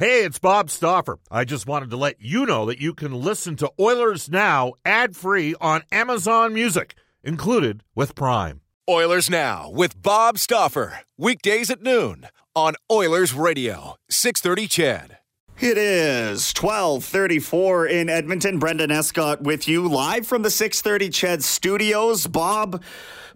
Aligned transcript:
Hey, 0.00 0.24
it's 0.24 0.38
Bob 0.38 0.70
Stauffer. 0.70 1.18
I 1.30 1.44
just 1.44 1.66
wanted 1.66 1.90
to 1.90 1.98
let 1.98 2.22
you 2.22 2.46
know 2.46 2.64
that 2.64 2.80
you 2.80 2.94
can 2.94 3.12
listen 3.12 3.54
to 3.56 3.70
Oilers 3.78 4.30
Now 4.30 4.72
ad 4.82 5.14
free 5.14 5.54
on 5.60 5.82
Amazon 5.92 6.54
Music, 6.54 6.94
included 7.22 7.84
with 7.94 8.14
Prime. 8.14 8.62
Oilers 8.88 9.28
Now 9.28 9.68
with 9.68 10.00
Bob 10.00 10.38
Stauffer. 10.38 11.00
Weekdays 11.18 11.68
at 11.68 11.82
noon 11.82 12.28
on 12.56 12.76
Oilers 12.90 13.34
Radio, 13.34 13.96
630 14.08 14.68
CHED. 14.68 15.18
It 15.58 15.76
is 15.76 16.54
1234 16.54 17.86
in 17.86 18.08
Edmonton. 18.08 18.58
Brendan 18.58 18.90
Escott 18.90 19.42
with 19.42 19.68
you 19.68 19.86
live 19.86 20.26
from 20.26 20.40
the 20.40 20.50
630 20.50 21.10
CHED 21.10 21.44
studios. 21.44 22.26
Bob, 22.26 22.82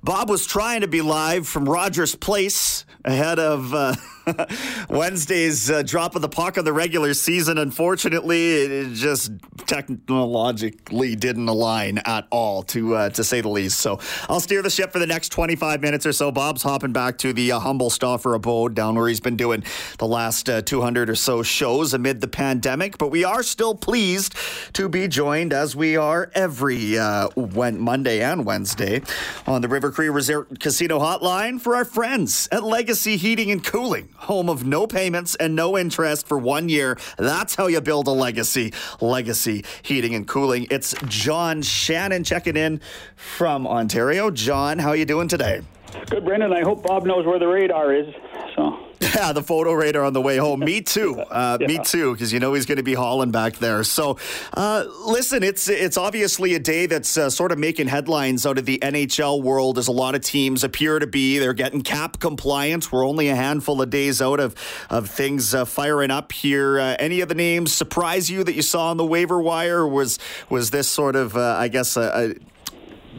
Bob 0.05 0.29
was 0.29 0.45
trying 0.45 0.83
to 0.83 0.87
be 0.87 1.01
live 1.01 1.49
from 1.49 1.67
Rogers 1.67 2.15
Place 2.15 2.85
ahead 3.07 3.39
of 3.39 3.73
uh, 3.73 3.95
Wednesday's 4.91 5.71
uh, 5.71 5.83
drop 5.83 6.15
of 6.15 6.21
the 6.21 6.29
puck 6.29 6.59
of 6.59 6.67
the 6.67 6.75
regular 6.75 7.15
season. 7.15 7.57
Unfortunately, 7.57 8.55
it 8.55 8.95
just 8.95 9.33
technologically 9.67 11.17
didn't 11.17 11.49
align 11.49 11.99
at 12.05 12.27
all, 12.31 12.63
to 12.65 12.95
uh, 12.95 13.09
to 13.11 13.25
say 13.25 13.41
the 13.41 13.49
least. 13.49 13.81
So 13.81 13.99
I'll 14.29 14.41
steer 14.41 14.61
the 14.61 14.69
ship 14.69 14.93
for 14.93 14.99
the 14.99 15.07
next 15.07 15.31
25 15.31 15.81
minutes 15.81 16.05
or 16.05 16.13
so. 16.13 16.31
Bob's 16.31 16.63
hopping 16.63 16.93
back 16.93 17.17
to 17.19 17.33
the 17.33 17.53
uh, 17.53 17.59
humble 17.59 17.89
Stauffer 17.89 18.35
abode 18.35 18.75
down 18.75 18.97
where 18.97 19.09
he's 19.09 19.21
been 19.21 19.37
doing 19.37 19.65
the 19.99 20.07
last 20.07 20.51
uh, 20.51 20.61
200 20.61 21.09
or 21.09 21.15
so 21.15 21.43
shows 21.43 21.95
amid 21.95 22.21
the 22.21 22.29
pandemic. 22.29 22.99
But 22.99 23.09
we 23.09 23.25
are 23.25 23.43
still 23.43 23.75
pleased 23.75 24.35
to 24.75 24.91
be 24.91 25.09
joined, 25.09 25.55
as 25.55 25.75
we 25.75 25.97
are 25.97 26.31
every 26.35 26.99
uh, 26.99 27.29
Monday 27.37 28.21
and 28.21 28.45
Wednesday, 28.45 29.01
on 29.47 29.63
the 29.63 29.69
River 29.69 29.94
Cree 29.95 30.09
Resort 30.09 30.59
Casino 30.59 30.99
Hotline 30.99 31.61
for 31.61 31.77
our 31.77 31.85
friends 31.85 32.49
at 32.51 32.65
Legacy 32.65 33.17
Heating 33.17 33.53
and 33.53 33.63
Cooling 33.63 34.09
home 34.17 34.49
of 34.49 34.67
no 34.67 34.89
payments 34.89 35.37
and 35.37 35.55
no 35.55 35.79
interest 35.79 36.27
for 36.27 36.37
one 36.37 36.69
year. 36.69 36.99
That's 37.17 37.55
how 37.55 37.69
you 37.69 37.81
build 37.81 38.09
a 38.09 38.11
legacy. 38.11 38.73
Legacy 39.01 39.65
Heating 39.83 40.17
and 40.17 40.27
Cooling. 40.27 40.67
It's 40.69 40.97
John 41.07 41.63
Shannon 41.63 42.25
checking 42.25 42.57
in 42.57 42.81
from 43.15 43.69
Ontario. 43.69 44.33
John, 44.33 44.81
how 44.81 44.89
are 44.89 44.97
you 44.97 45.05
doing 45.05 45.29
today? 45.29 45.63
Good, 46.11 46.25
Brendan. 46.25 46.53
I 46.53 46.63
hope 46.63 46.83
Bob 46.83 47.07
knows 47.07 47.27
where 47.27 47.39
the 47.39 47.49
radar 47.49 47.95
is. 47.95 48.15
So 48.57 48.79
yeah, 49.15 49.33
the 49.33 49.43
photo 49.43 49.73
radar 49.73 50.05
on 50.05 50.13
the 50.13 50.21
way 50.21 50.37
home. 50.37 50.61
Me 50.61 50.81
too. 50.81 51.23
Uh, 51.35 51.59
yeah. 51.61 51.67
Me 51.67 51.79
too, 51.83 52.13
because 52.13 52.33
you 52.33 52.39
know 52.39 52.55
he's 52.55 52.65
going 52.65 52.77
to 52.77 52.85
be 52.85 52.95
hauling 52.95 53.33
back 53.33 53.57
there. 53.57 53.83
So, 53.83 54.19
uh, 54.53 54.85
listen, 55.05 55.43
it's 55.43 55.69
it's 55.69 55.97
obviously 55.97 56.55
a 56.55 56.61
day 56.61 56.87
that's 56.87 57.17
uh, 57.17 57.29
sort 57.29 57.51
of 57.51 57.59
making 57.59 57.89
headlines 57.89 58.47
out 58.47 58.57
of 58.57 58.67
the 58.67 58.79
NHL 58.79 59.43
world, 59.43 59.79
as 59.79 59.89
a 59.89 59.93
lot 59.93 60.15
of 60.15 60.21
teams 60.21 60.63
appear 60.63 61.01
to 61.01 61.09
be. 61.09 61.39
They're 61.39 61.55
getting 61.55 61.83
cap 61.83 62.21
compliance. 62.21 62.93
We're 62.93 63.05
only 63.05 63.29
a 63.31 63.35
handful 63.35 63.83
of 63.83 63.91
days 63.91 64.23
out 64.23 64.39
of 64.39 64.55
of 64.91 65.11
things 65.11 65.55
uh, 65.55 65.65
firing 65.65 66.13
up 66.13 66.31
here. 66.31 66.79
Uh, 66.79 66.97
any 67.01 67.21
of 67.21 67.29
the 67.29 67.35
names 67.35 67.73
surprise 67.73 68.31
you 68.31 68.45
that 68.45 68.55
you 68.55 68.63
saw 68.63 68.91
on 68.91 68.97
the 68.97 69.07
waiver 69.07 69.41
wire? 69.41 69.85
was 69.87 70.19
was 70.49 70.71
this 70.71 70.89
sort 70.89 71.17
of, 71.17 71.37
uh, 71.37 71.57
I 71.59 71.69
guess, 71.69 71.97
a, 71.97 72.35
a, 72.35 72.35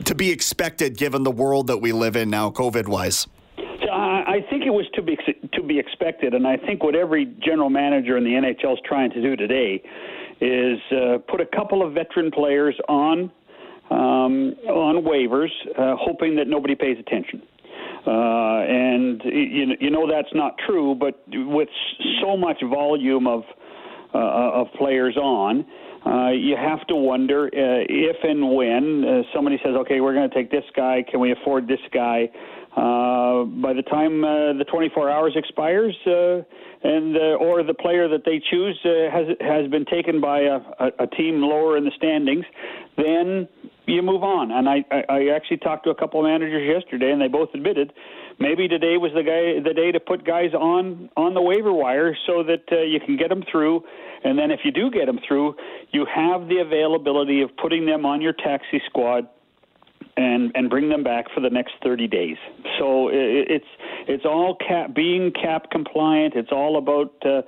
to 0.03 0.15
be 0.15 0.31
expected 0.31 0.97
given 0.97 1.23
the 1.23 1.31
world 1.31 1.67
that 1.67 1.77
we 1.77 1.91
live 1.91 2.15
in 2.15 2.29
now, 2.29 2.49
COVID 2.49 2.87
wise? 2.87 3.27
I 4.35 4.41
think 4.49 4.65
it 4.65 4.69
was 4.69 4.85
to 4.95 5.01
be 5.01 5.17
to 5.53 5.63
be 5.63 5.79
expected, 5.79 6.33
and 6.33 6.45
I 6.45 6.57
think 6.57 6.83
what 6.83 6.93
every 6.93 7.25
general 7.41 7.69
manager 7.69 8.17
in 8.17 8.25
the 8.25 8.31
NHL 8.31 8.73
is 8.73 8.79
trying 8.85 9.09
to 9.11 9.21
do 9.21 9.37
today 9.37 9.81
is 10.41 10.79
uh, 10.91 11.19
put 11.29 11.39
a 11.39 11.45
couple 11.45 11.85
of 11.85 11.93
veteran 11.93 12.31
players 12.31 12.75
on 12.89 13.31
um, 13.89 14.55
on 14.67 15.03
waivers, 15.05 15.51
uh, 15.77 15.95
hoping 15.97 16.35
that 16.35 16.47
nobody 16.49 16.75
pays 16.75 16.97
attention. 16.99 17.43
Uh, 18.05 18.11
and 18.67 19.21
you, 19.23 19.67
you 19.79 19.89
know 19.89 20.05
that's 20.09 20.33
not 20.33 20.55
true, 20.67 20.95
but 20.95 21.23
with 21.27 21.69
so 22.21 22.35
much 22.35 22.61
volume 22.61 23.27
of 23.27 23.43
uh, 24.13 24.17
of 24.17 24.67
players 24.77 25.15
on, 25.15 25.65
uh, 26.05 26.29
you 26.29 26.55
have 26.55 26.85
to 26.87 26.95
wonder 26.95 27.47
uh, 27.47 27.49
if 27.89 28.17
and 28.23 28.53
when 28.53 29.03
uh, 29.03 29.21
somebody 29.33 29.57
says, 29.63 29.73
"Okay, 29.75 30.01
we're 30.01 30.13
going 30.13 30.29
to 30.29 30.35
take 30.35 30.51
this 30.51 30.65
guy. 30.75 31.03
Can 31.09 31.19
we 31.19 31.31
afford 31.31 31.67
this 31.67 31.79
guy?" 31.91 32.29
Uh, 32.75 33.45
by 33.63 33.71
the 33.71 33.83
time 33.89 34.23
uh, 34.23 34.51
the 34.51 34.65
24 34.69 35.09
hours 35.09 35.33
expires, 35.35 35.95
uh, 36.05 36.43
and 36.83 37.15
uh, 37.15 37.39
or 37.39 37.63
the 37.63 37.73
player 37.73 38.09
that 38.09 38.23
they 38.25 38.41
choose 38.51 38.77
uh, 38.83 39.09
has 39.09 39.27
has 39.39 39.71
been 39.71 39.85
taken 39.85 40.19
by 40.19 40.41
a, 40.41 40.59
a, 40.79 41.03
a 41.03 41.07
team 41.07 41.41
lower 41.41 41.77
in 41.77 41.85
the 41.85 41.91
standings, 41.95 42.45
then 42.97 43.47
you 43.87 44.01
move 44.01 44.23
on. 44.23 44.51
And 44.51 44.67
I, 44.67 44.83
I, 44.91 45.03
I 45.09 45.35
actually 45.35 45.57
talked 45.57 45.83
to 45.85 45.89
a 45.89 45.95
couple 45.95 46.19
of 46.19 46.25
managers 46.25 46.67
yesterday, 46.67 47.11
and 47.11 47.21
they 47.21 47.27
both 47.27 47.49
admitted 47.53 47.93
maybe 48.39 48.67
today 48.67 48.97
was 48.97 49.11
the 49.15 49.23
guy 49.23 49.61
the 49.67 49.73
day 49.73 49.91
to 49.91 49.99
put 49.99 50.25
guys 50.25 50.53
on 50.53 51.09
on 51.15 51.33
the 51.33 51.41
waiver 51.41 51.73
wire 51.73 52.15
so 52.27 52.43
that 52.43 52.63
uh, 52.71 52.81
you 52.81 52.99
can 52.99 53.17
get 53.17 53.29
them 53.29 53.43
through. 53.51 53.83
And 54.23 54.37
then 54.37 54.51
if 54.51 54.61
you 54.63 54.71
do 54.71 54.89
get 54.89 55.05
them 55.05 55.19
through, 55.27 55.55
you 55.91 56.05
have 56.13 56.47
the 56.47 56.57
availability 56.57 57.41
of 57.41 57.55
putting 57.57 57.85
them 57.85 58.05
on 58.05 58.21
your 58.21 58.33
taxi 58.33 58.81
squad 58.87 59.27
and 60.17 60.51
and 60.55 60.69
bring 60.69 60.89
them 60.89 61.03
back 61.03 61.25
for 61.33 61.41
the 61.41 61.49
next 61.49 61.73
30 61.83 62.07
days. 62.07 62.37
So 62.79 63.09
it, 63.09 63.47
it's 63.49 63.65
it's 64.07 64.25
all 64.25 64.55
cap 64.55 64.93
being 64.93 65.31
cap 65.31 65.69
compliant. 65.71 66.33
It's 66.35 66.51
all 66.51 66.77
about 66.77 67.13
uh, 67.25 67.41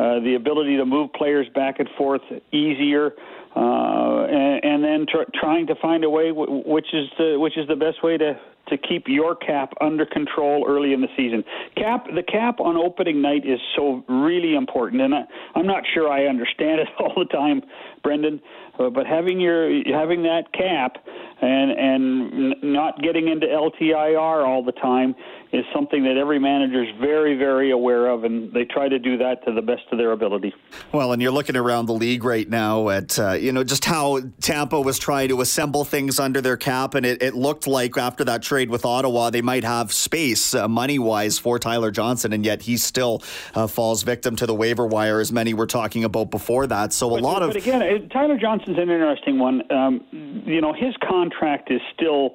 uh, 0.00 0.20
the 0.20 0.34
ability 0.36 0.76
to 0.76 0.86
move 0.86 1.12
players 1.12 1.46
back 1.54 1.78
and 1.78 1.88
forth 1.98 2.22
easier. 2.50 3.12
Uh, 3.54 4.26
and, 4.30 4.64
and 4.64 4.84
then 4.84 5.06
tr- 5.06 5.30
trying 5.34 5.66
to 5.66 5.74
find 5.76 6.04
a 6.04 6.10
way 6.10 6.28
w- 6.28 6.62
which 6.64 6.94
is 6.94 7.08
the 7.18 7.38
which 7.38 7.58
is 7.58 7.68
the 7.68 7.76
best 7.76 8.02
way 8.02 8.16
to 8.16 8.38
to 8.72 8.78
keep 8.78 9.04
your 9.06 9.36
cap 9.36 9.72
under 9.80 10.06
control 10.06 10.66
early 10.68 10.92
in 10.92 11.00
the 11.00 11.08
season. 11.16 11.44
Cap 11.76 12.06
the 12.14 12.22
cap 12.22 12.58
on 12.60 12.76
opening 12.76 13.22
night 13.22 13.46
is 13.46 13.60
so 13.76 14.02
really 14.08 14.54
important, 14.54 15.02
and 15.02 15.14
I, 15.14 15.22
I'm 15.54 15.66
not 15.66 15.84
sure 15.94 16.10
I 16.10 16.26
understand 16.26 16.80
it 16.80 16.88
all 16.98 17.14
the 17.16 17.30
time, 17.30 17.62
Brendan. 18.02 18.40
Uh, 18.78 18.88
but 18.88 19.06
having 19.06 19.38
your 19.38 19.68
having 19.94 20.22
that 20.22 20.52
cap 20.52 20.96
and 21.42 21.70
and 21.72 22.54
not 22.62 23.00
getting 23.02 23.28
into 23.28 23.46
LTIR 23.46 24.46
all 24.46 24.64
the 24.64 24.72
time 24.72 25.14
is 25.52 25.64
something 25.74 26.02
that 26.04 26.16
every 26.16 26.38
manager 26.38 26.82
is 26.82 26.88
very, 26.98 27.36
very 27.36 27.70
aware 27.70 28.06
of, 28.06 28.24
and 28.24 28.50
they 28.54 28.64
try 28.64 28.88
to 28.88 28.98
do 28.98 29.18
that 29.18 29.44
to 29.44 29.52
the 29.52 29.60
best 29.60 29.82
of 29.92 29.98
their 29.98 30.12
ability. 30.12 30.54
Well, 30.92 31.12
and 31.12 31.20
you're 31.20 31.32
looking 31.32 31.56
around 31.56 31.86
the 31.86 31.92
league 31.92 32.24
right 32.24 32.48
now 32.48 32.88
at 32.88 33.18
uh, 33.18 33.32
you 33.32 33.52
know 33.52 33.62
just 33.62 33.84
how 33.84 34.20
Tampa 34.40 34.80
was 34.80 34.98
trying 34.98 35.28
to 35.28 35.40
assemble 35.42 35.84
things 35.84 36.18
under 36.18 36.40
their 36.40 36.56
cap, 36.56 36.94
and 36.94 37.04
it, 37.04 37.22
it 37.22 37.34
looked 37.34 37.66
like 37.66 37.98
after 37.98 38.24
that 38.24 38.42
trade 38.42 38.61
with 38.70 38.84
Ottawa, 38.84 39.30
they 39.30 39.42
might 39.42 39.64
have 39.64 39.92
space 39.92 40.54
uh, 40.54 40.68
money 40.68 40.98
wise 40.98 41.38
for 41.38 41.58
Tyler 41.58 41.90
Johnson, 41.90 42.32
and 42.32 42.44
yet 42.44 42.62
he 42.62 42.76
still 42.76 43.22
uh, 43.54 43.66
falls 43.66 44.02
victim 44.02 44.36
to 44.36 44.46
the 44.46 44.54
waiver 44.54 44.86
wire, 44.86 45.20
as 45.20 45.32
many 45.32 45.54
were 45.54 45.66
talking 45.66 46.04
about 46.04 46.30
before 46.30 46.66
that. 46.66 46.92
So 46.92 47.10
but, 47.10 47.20
a 47.20 47.22
lot 47.22 47.40
but 47.40 47.42
of 47.42 47.48
but 47.50 47.56
again, 47.56 48.08
Tyler 48.10 48.38
Johnson's 48.38 48.78
an 48.78 48.90
interesting 48.90 49.38
one. 49.38 49.62
Um, 49.72 50.04
you 50.46 50.60
know, 50.60 50.72
his 50.72 50.94
contract 51.02 51.70
is 51.70 51.80
still. 51.94 52.34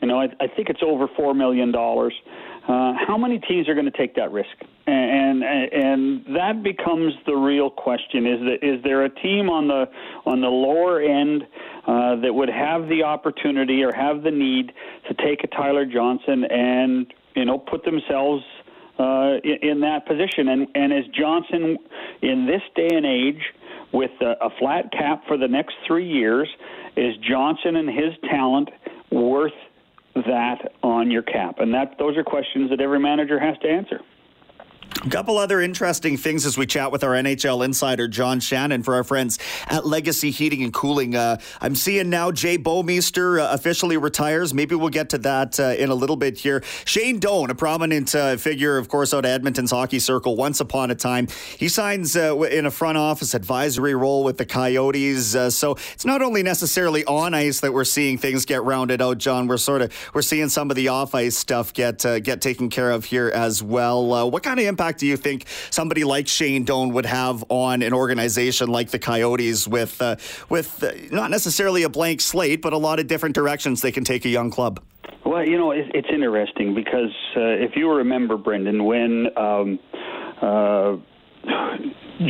You 0.00 0.06
know, 0.06 0.20
I, 0.20 0.26
I 0.38 0.46
think 0.46 0.68
it's 0.68 0.78
over 0.80 1.08
four 1.16 1.34
million 1.34 1.72
dollars. 1.72 2.14
Uh, 2.68 2.92
how 3.06 3.16
many 3.16 3.38
teams 3.38 3.66
are 3.66 3.72
going 3.72 3.90
to 3.90 3.96
take 3.96 4.14
that 4.14 4.30
risk? 4.30 4.50
And, 4.86 5.42
and 5.42 5.72
and 5.72 6.36
that 6.36 6.62
becomes 6.62 7.14
the 7.24 7.34
real 7.34 7.70
question: 7.70 8.26
is 8.26 8.40
that 8.40 8.58
is 8.62 8.82
there 8.84 9.04
a 9.04 9.08
team 9.08 9.48
on 9.48 9.68
the 9.68 9.86
on 10.26 10.42
the 10.42 10.48
lower 10.48 11.00
end 11.00 11.44
uh, 11.86 12.16
that 12.20 12.34
would 12.34 12.50
have 12.50 12.86
the 12.88 13.04
opportunity 13.04 13.82
or 13.82 13.92
have 13.94 14.22
the 14.22 14.30
need 14.30 14.72
to 15.08 15.14
take 15.14 15.44
a 15.44 15.46
Tyler 15.46 15.86
Johnson 15.86 16.44
and 16.44 17.06
you 17.34 17.46
know 17.46 17.58
put 17.58 17.84
themselves 17.84 18.44
uh, 18.98 19.36
in, 19.44 19.70
in 19.70 19.80
that 19.80 20.06
position? 20.06 20.48
And 20.48 20.68
and 20.74 20.92
is 20.92 21.06
Johnson 21.18 21.78
in 22.20 22.46
this 22.46 22.62
day 22.76 22.94
and 22.94 23.06
age 23.06 23.42
with 23.94 24.10
a, 24.20 24.34
a 24.44 24.50
flat 24.58 24.92
cap 24.92 25.22
for 25.26 25.38
the 25.38 25.48
next 25.48 25.74
three 25.86 26.06
years? 26.06 26.48
Is 26.98 27.14
Johnson 27.26 27.76
and 27.76 27.88
his 27.88 28.12
talent 28.28 28.68
worth 29.10 29.52
that 30.14 30.72
on 30.82 31.10
your 31.10 31.22
cap? 31.22 31.56
And 31.58 31.72
that 31.74 31.96
those 31.98 32.16
are 32.16 32.24
questions 32.24 32.70
that 32.70 32.80
every 32.80 33.00
manager 33.00 33.38
has 33.38 33.56
to 33.58 33.68
answer. 33.68 34.00
A 35.04 35.10
couple 35.10 35.38
other 35.38 35.60
interesting 35.60 36.16
things 36.16 36.44
as 36.44 36.58
we 36.58 36.66
chat 36.66 36.90
with 36.90 37.04
our 37.04 37.12
NHL 37.12 37.64
insider, 37.64 38.08
John 38.08 38.40
Shannon, 38.40 38.82
for 38.82 38.96
our 38.96 39.04
friends 39.04 39.38
at 39.68 39.86
Legacy 39.86 40.32
Heating 40.32 40.64
and 40.64 40.74
Cooling. 40.74 41.14
Uh, 41.14 41.38
I'm 41.60 41.76
seeing 41.76 42.10
now 42.10 42.32
Jay 42.32 42.58
Bouwmeester 42.58 43.40
uh, 43.40 43.52
officially 43.52 43.96
retires. 43.96 44.52
Maybe 44.52 44.74
we'll 44.74 44.88
get 44.88 45.10
to 45.10 45.18
that 45.18 45.60
uh, 45.60 45.76
in 45.78 45.90
a 45.90 45.94
little 45.94 46.16
bit 46.16 46.36
here. 46.36 46.64
Shane 46.84 47.20
Doan, 47.20 47.48
a 47.48 47.54
prominent 47.54 48.12
uh, 48.12 48.38
figure, 48.38 48.76
of 48.76 48.88
course, 48.88 49.14
out 49.14 49.24
of 49.24 49.30
Edmonton's 49.30 49.70
hockey 49.70 50.00
circle 50.00 50.34
once 50.34 50.58
upon 50.58 50.90
a 50.90 50.96
time. 50.96 51.28
He 51.56 51.68
signs 51.68 52.16
uh, 52.16 52.36
in 52.40 52.66
a 52.66 52.70
front 52.70 52.98
office 52.98 53.34
advisory 53.34 53.94
role 53.94 54.24
with 54.24 54.36
the 54.36 54.46
Coyotes. 54.46 55.36
Uh, 55.36 55.48
so 55.48 55.76
it's 55.94 56.06
not 56.06 56.22
only 56.22 56.42
necessarily 56.42 57.04
on 57.04 57.34
ice 57.34 57.60
that 57.60 57.72
we're 57.72 57.84
seeing 57.84 58.18
things 58.18 58.44
get 58.44 58.64
rounded 58.64 59.00
out, 59.00 59.18
John. 59.18 59.46
We're 59.46 59.58
sort 59.58 59.80
of 59.80 59.92
we're 60.12 60.22
seeing 60.22 60.48
some 60.48 60.70
of 60.70 60.76
the 60.76 60.88
off 60.88 61.14
ice 61.14 61.36
stuff 61.36 61.72
get 61.72 62.02
get 62.24 62.40
taken 62.40 62.68
care 62.68 62.90
of 62.90 63.04
here 63.04 63.28
as 63.28 63.62
well. 63.62 64.28
what 64.28 64.42
kind 64.42 64.58
of 64.58 64.66
impact 64.66 64.87
impact 64.88 65.00
do 65.00 65.06
you 65.06 65.16
think 65.16 65.44
somebody 65.70 66.04
like 66.04 66.28
Shane 66.28 66.64
Doan 66.64 66.92
would 66.94 67.06
have 67.06 67.44
on 67.48 67.82
an 67.82 67.92
organization 67.92 68.68
like 68.68 68.90
the 68.90 68.98
Coyotes 68.98 69.68
with 69.68 70.00
uh, 70.00 70.16
with 70.48 70.82
uh, 70.82 70.92
not 71.10 71.30
necessarily 71.30 71.82
a 71.82 71.88
blank 71.88 72.20
slate, 72.20 72.62
but 72.62 72.72
a 72.72 72.78
lot 72.78 72.98
of 72.98 73.06
different 73.06 73.34
directions 73.34 73.82
they 73.82 73.92
can 73.92 74.04
take 74.04 74.24
a 74.24 74.28
young 74.28 74.50
club? 74.50 74.80
Well, 75.24 75.46
you 75.46 75.58
know, 75.58 75.72
it's, 75.72 75.90
it's 75.94 76.08
interesting 76.10 76.74
because 76.74 77.14
uh, 77.36 77.64
if 77.64 77.76
you 77.76 77.90
remember, 77.90 78.36
Brendan, 78.38 78.84
when 78.84 79.26
um, 79.36 79.78
uh, 80.40 80.96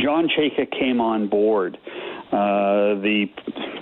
John 0.03 0.27
Chayka 0.27 0.69
came 0.71 0.99
on 0.99 1.29
board, 1.29 1.77
uh, 2.31 2.99
the 3.01 3.25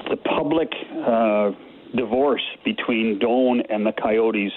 the 0.10 0.18
public 0.18 0.70
uh, 1.06 1.52
divorce 1.96 2.44
between 2.64 3.18
Doan 3.20 3.62
and 3.70 3.86
the 3.86 3.94
Coyotes 3.94 4.52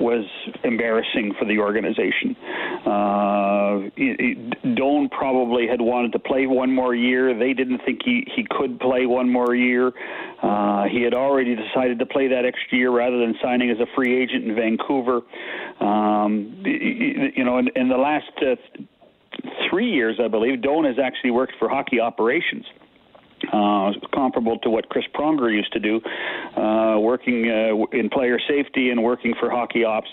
was 0.00 0.24
embarrassing 0.64 1.34
for 1.38 1.44
the 1.44 1.58
organization. 1.58 2.36
Uh, 2.84 4.74
Doan 4.74 5.08
probably 5.08 5.66
had 5.66 5.80
wanted 5.80 6.12
to 6.12 6.18
play 6.18 6.46
one 6.46 6.72
more 6.72 6.94
year. 6.94 7.36
They 7.38 7.52
didn't 7.52 7.80
think 7.84 8.00
he, 8.04 8.26
he 8.34 8.46
could 8.48 8.78
play 8.80 9.06
one 9.06 9.30
more 9.30 9.54
year. 9.54 9.92
Uh, 10.42 10.84
he 10.84 11.02
had 11.02 11.14
already 11.14 11.56
decided 11.56 11.98
to 11.98 12.06
play 12.06 12.28
that 12.28 12.44
extra 12.44 12.78
year 12.78 12.90
rather 12.90 13.18
than 13.18 13.34
signing 13.42 13.70
as 13.70 13.78
a 13.80 13.86
free 13.94 14.22
agent 14.22 14.44
in 14.44 14.54
Vancouver. 14.54 15.22
Um, 15.80 16.62
you 16.64 17.44
know, 17.44 17.58
in, 17.58 17.68
in 17.76 17.88
the 17.88 17.96
last 17.96 18.30
uh, 18.42 18.56
three 19.70 19.90
years, 19.90 20.18
I 20.22 20.28
believe, 20.28 20.62
Doan 20.62 20.84
has 20.84 20.98
actually 21.02 21.30
worked 21.30 21.54
for 21.58 21.68
hockey 21.68 22.00
operations 22.00 22.64
uh, 23.52 23.92
comparable 24.14 24.58
to 24.60 24.70
what 24.70 24.88
Chris 24.88 25.04
Pronger 25.14 25.52
used 25.52 25.72
to 25.72 25.80
do, 25.80 26.00
uh, 26.56 26.98
working 26.98 27.48
uh, 27.50 27.96
in 27.96 28.08
player 28.08 28.38
safety 28.48 28.90
and 28.90 29.02
working 29.02 29.34
for 29.38 29.50
hockey 29.50 29.84
ops. 29.84 30.08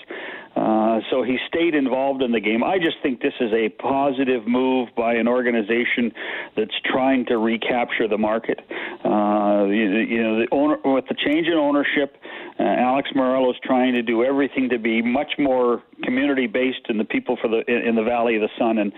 Uh, 0.56 1.00
so 1.10 1.24
he 1.24 1.38
stayed 1.48 1.74
involved 1.74 2.22
in 2.22 2.32
the 2.32 2.40
game. 2.40 2.64
I 2.64 2.78
just 2.78 2.98
think 3.02 3.22
this 3.22 3.34
is 3.40 3.52
a 3.54 3.70
positive 3.70 4.46
move 4.48 4.90
by 4.96 5.16
an 5.16 5.28
organization 5.28 6.12
that's 6.56 6.76
trying 6.86 7.26
to 7.28 7.38
recapture 7.38 8.08
the 8.08 8.20
market. 8.20 8.60
Uh, 9.04 9.66
you, 9.66 9.90
you, 10.06 10.22
know, 10.22 10.40
the 10.40 10.48
owner, 10.52 10.78
with 10.86 11.06
the 11.08 11.16
change 11.26 11.48
in 11.48 11.54
ownership, 11.54 12.18
uh, 12.60 12.64
Alex 12.64 13.10
Meruelo 13.16 13.50
is 13.50 13.58
trying 13.64 13.94
to 13.94 14.04
do 14.04 14.24
everything 14.24 14.70
to 14.70 14.78
be 14.78 15.02
much 15.02 15.34
more 15.40 15.82
community 16.04 16.46
based 16.46 16.86
in 16.88 17.00
the 17.00 17.06
people 17.06 17.36
for 17.42 17.48
the 17.48 17.64
in, 17.68 17.90
in 17.90 17.96
the 17.96 18.04
Valley 18.04 18.36
of 18.36 18.42
the 18.42 18.50
Sun, 18.60 18.78
and 18.78 18.94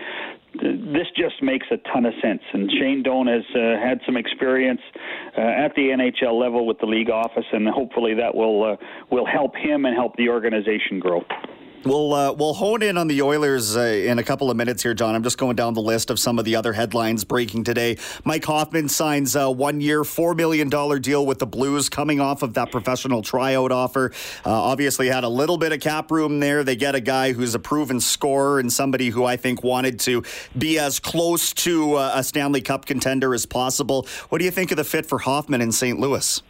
this 0.60 1.06
just 1.16 1.42
makes 1.42 1.66
a 1.70 1.76
ton 1.92 2.06
of 2.06 2.14
sense. 2.22 2.42
And 2.52 2.70
Shane 2.70 3.02
Doan 3.02 3.26
has 3.26 3.44
uh, 3.54 3.78
had 3.80 4.00
some 4.06 4.16
experience 4.16 4.80
uh, 5.36 5.40
at 5.40 5.74
the 5.74 5.88
NHL 5.88 6.38
level 6.38 6.66
with 6.66 6.78
the 6.78 6.86
league 6.86 7.10
office, 7.10 7.46
and 7.52 7.68
hopefully 7.68 8.14
that 8.14 8.34
will 8.34 8.64
uh, 8.64 8.76
will 9.10 9.26
help 9.26 9.56
him 9.56 9.84
and 9.84 9.94
help 9.94 10.16
the 10.16 10.28
organization 10.28 11.00
grow. 11.00 11.24
We'll 11.86 12.14
uh, 12.14 12.32
we'll 12.32 12.54
hone 12.54 12.82
in 12.82 12.98
on 12.98 13.06
the 13.06 13.22
Oilers 13.22 13.76
uh, 13.76 13.80
in 13.80 14.18
a 14.18 14.24
couple 14.24 14.50
of 14.50 14.56
minutes 14.56 14.82
here, 14.82 14.92
John. 14.92 15.14
I'm 15.14 15.22
just 15.22 15.38
going 15.38 15.54
down 15.54 15.74
the 15.74 15.80
list 15.80 16.10
of 16.10 16.18
some 16.18 16.40
of 16.40 16.44
the 16.44 16.56
other 16.56 16.72
headlines 16.72 17.22
breaking 17.22 17.62
today. 17.62 17.96
Mike 18.24 18.44
Hoffman 18.44 18.88
signs 18.88 19.36
a 19.36 19.48
one-year, 19.48 20.02
four 20.02 20.34
million 20.34 20.68
dollar 20.68 20.98
deal 20.98 21.24
with 21.24 21.38
the 21.38 21.46
Blues, 21.46 21.88
coming 21.88 22.20
off 22.20 22.42
of 22.42 22.54
that 22.54 22.72
professional 22.72 23.22
tryout 23.22 23.70
offer. 23.70 24.10
Uh, 24.44 24.50
obviously, 24.50 25.06
had 25.06 25.22
a 25.22 25.28
little 25.28 25.58
bit 25.58 25.70
of 25.70 25.78
cap 25.78 26.10
room 26.10 26.40
there. 26.40 26.64
They 26.64 26.74
get 26.74 26.96
a 26.96 27.00
guy 27.00 27.32
who's 27.32 27.54
a 27.54 27.60
proven 27.60 28.00
scorer 28.00 28.58
and 28.58 28.72
somebody 28.72 29.10
who 29.10 29.24
I 29.24 29.36
think 29.36 29.62
wanted 29.62 30.00
to 30.00 30.24
be 30.58 30.80
as 30.80 30.98
close 30.98 31.52
to 31.52 31.94
uh, 31.94 32.12
a 32.16 32.24
Stanley 32.24 32.62
Cup 32.62 32.86
contender 32.86 33.32
as 33.32 33.46
possible. 33.46 34.08
What 34.28 34.38
do 34.38 34.44
you 34.44 34.50
think 34.50 34.72
of 34.72 34.76
the 34.76 34.82
fit 34.82 35.06
for 35.06 35.20
Hoffman 35.20 35.60
in 35.60 35.70
St. 35.70 36.00
Louis? 36.00 36.42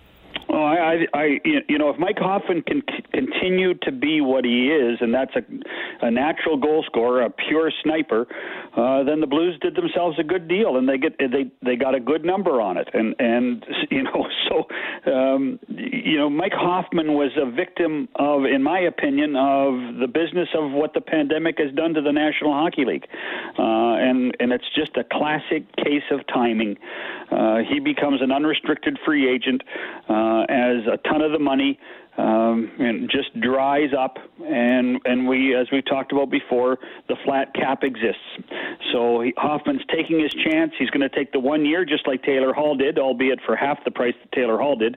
Well, 0.48 0.75
I, 1.14 1.40
you 1.44 1.78
know, 1.78 1.90
if 1.90 1.99
Mike 1.99 2.19
Hoffman 2.19 2.62
can 2.62 2.82
continue 3.12 3.75
to 3.82 3.93
be 3.93 4.20
what 4.20 4.44
he 4.44 4.69
is, 4.69 4.99
and 5.00 5.12
that's 5.12 5.34
a, 5.37 6.06
a 6.06 6.11
natural 6.11 6.56
goal 6.56 6.84
scorer, 6.87 7.23
a 7.23 7.31
pure 7.31 7.70
sniper, 7.82 8.26
uh, 8.76 9.05
then 9.05 9.20
the 9.20 9.26
Blues 9.26 9.58
did 9.61 9.75
themselves 9.75 10.19
a 10.19 10.25
good 10.25 10.49
deal, 10.49 10.76
and 10.76 10.88
they 10.88 10.99
get 10.99 11.19
they 11.19 11.50
they 11.62 11.76
got 11.76 11.94
a 11.94 12.00
good 12.00 12.25
number 12.25 12.61
on 12.61 12.76
it, 12.76 12.88
and 12.93 13.14
and 13.19 13.64
you 13.90 14.02
know, 14.02 14.26
so 14.49 14.67
um, 15.11 15.58
you 15.69 16.19
know, 16.19 16.28
Mike 16.28 16.52
Hoffman 16.55 17.14
was 17.14 17.31
a 17.37 17.50
victim 17.50 18.08
of, 18.17 18.44
in 18.44 18.62
my 18.62 18.81
opinion, 18.81 19.37
of 19.37 19.99
the 19.99 20.08
business 20.08 20.49
of 20.55 20.72
what 20.72 20.94
the 20.94 21.00
pandemic 21.00 21.58
has 21.58 21.72
done 21.75 21.94
to 21.94 22.02
the 22.02 22.12
National 22.12 22.52
Hockey 22.52 22.84
League, 22.84 23.06
uh, 23.58 23.96
and 23.96 24.37
and 24.40 24.52
it's 24.52 24.69
just 24.75 24.96
a 24.96 25.05
classic 25.05 25.64
case 25.76 26.05
of 26.11 26.20
timing. 26.26 26.76
Uh, 27.31 27.58
he 27.69 27.81
becomes 27.81 28.22
an 28.22 28.31
unrestricted 28.31 28.99
free 29.05 29.29
agent 29.29 29.62
uh, 30.08 30.44
as 30.66 30.86
a 30.86 30.96
ton 31.08 31.22
of 31.22 31.32
the 31.32 31.38
money 31.38 31.78
um, 32.18 32.70
and 32.78 33.10
just 33.10 33.38
dries 33.40 33.90
up. 33.96 34.16
And 34.44 35.00
and 35.04 35.28
we, 35.28 35.54
as 35.54 35.66
we 35.72 35.82
talked 35.82 36.12
about 36.12 36.30
before, 36.30 36.78
the 37.08 37.16
flat 37.24 37.54
cap 37.54 37.82
exists. 37.82 38.20
So 38.92 39.20
he, 39.22 39.34
Hoffman's 39.36 39.82
taking 39.94 40.20
his 40.20 40.32
chance. 40.44 40.72
He's 40.78 40.90
going 40.90 41.08
to 41.08 41.14
take 41.14 41.32
the 41.32 41.40
one 41.40 41.64
year, 41.64 41.84
just 41.84 42.06
like 42.06 42.22
Taylor 42.22 42.52
Hall 42.52 42.76
did, 42.76 42.98
albeit 42.98 43.38
for 43.44 43.56
half 43.56 43.78
the 43.84 43.90
price 43.90 44.14
that 44.22 44.32
Taylor 44.32 44.58
Hall 44.58 44.76
did. 44.76 44.96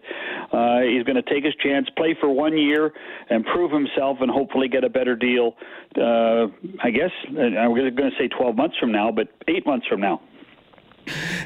Uh, 0.51 0.81
he's 0.81 1.03
going 1.03 1.15
to 1.15 1.23
take 1.23 1.43
his 1.43 1.55
chance, 1.55 1.87
play 1.97 2.15
for 2.19 2.29
one 2.29 2.57
year, 2.57 2.93
and 3.29 3.45
prove 3.45 3.71
himself, 3.71 4.17
and 4.21 4.31
hopefully 4.31 4.67
get 4.67 4.83
a 4.83 4.89
better 4.89 5.15
deal. 5.15 5.55
Uh, 5.97 6.47
I 6.83 6.91
guess 6.91 7.11
I'm 7.27 7.73
going 7.73 7.93
to 7.95 8.11
say 8.17 8.27
12 8.27 8.55
months 8.55 8.77
from 8.79 8.91
now, 8.91 9.11
but 9.11 9.27
eight 9.47 9.65
months 9.65 9.87
from 9.87 10.01
now. 10.01 10.21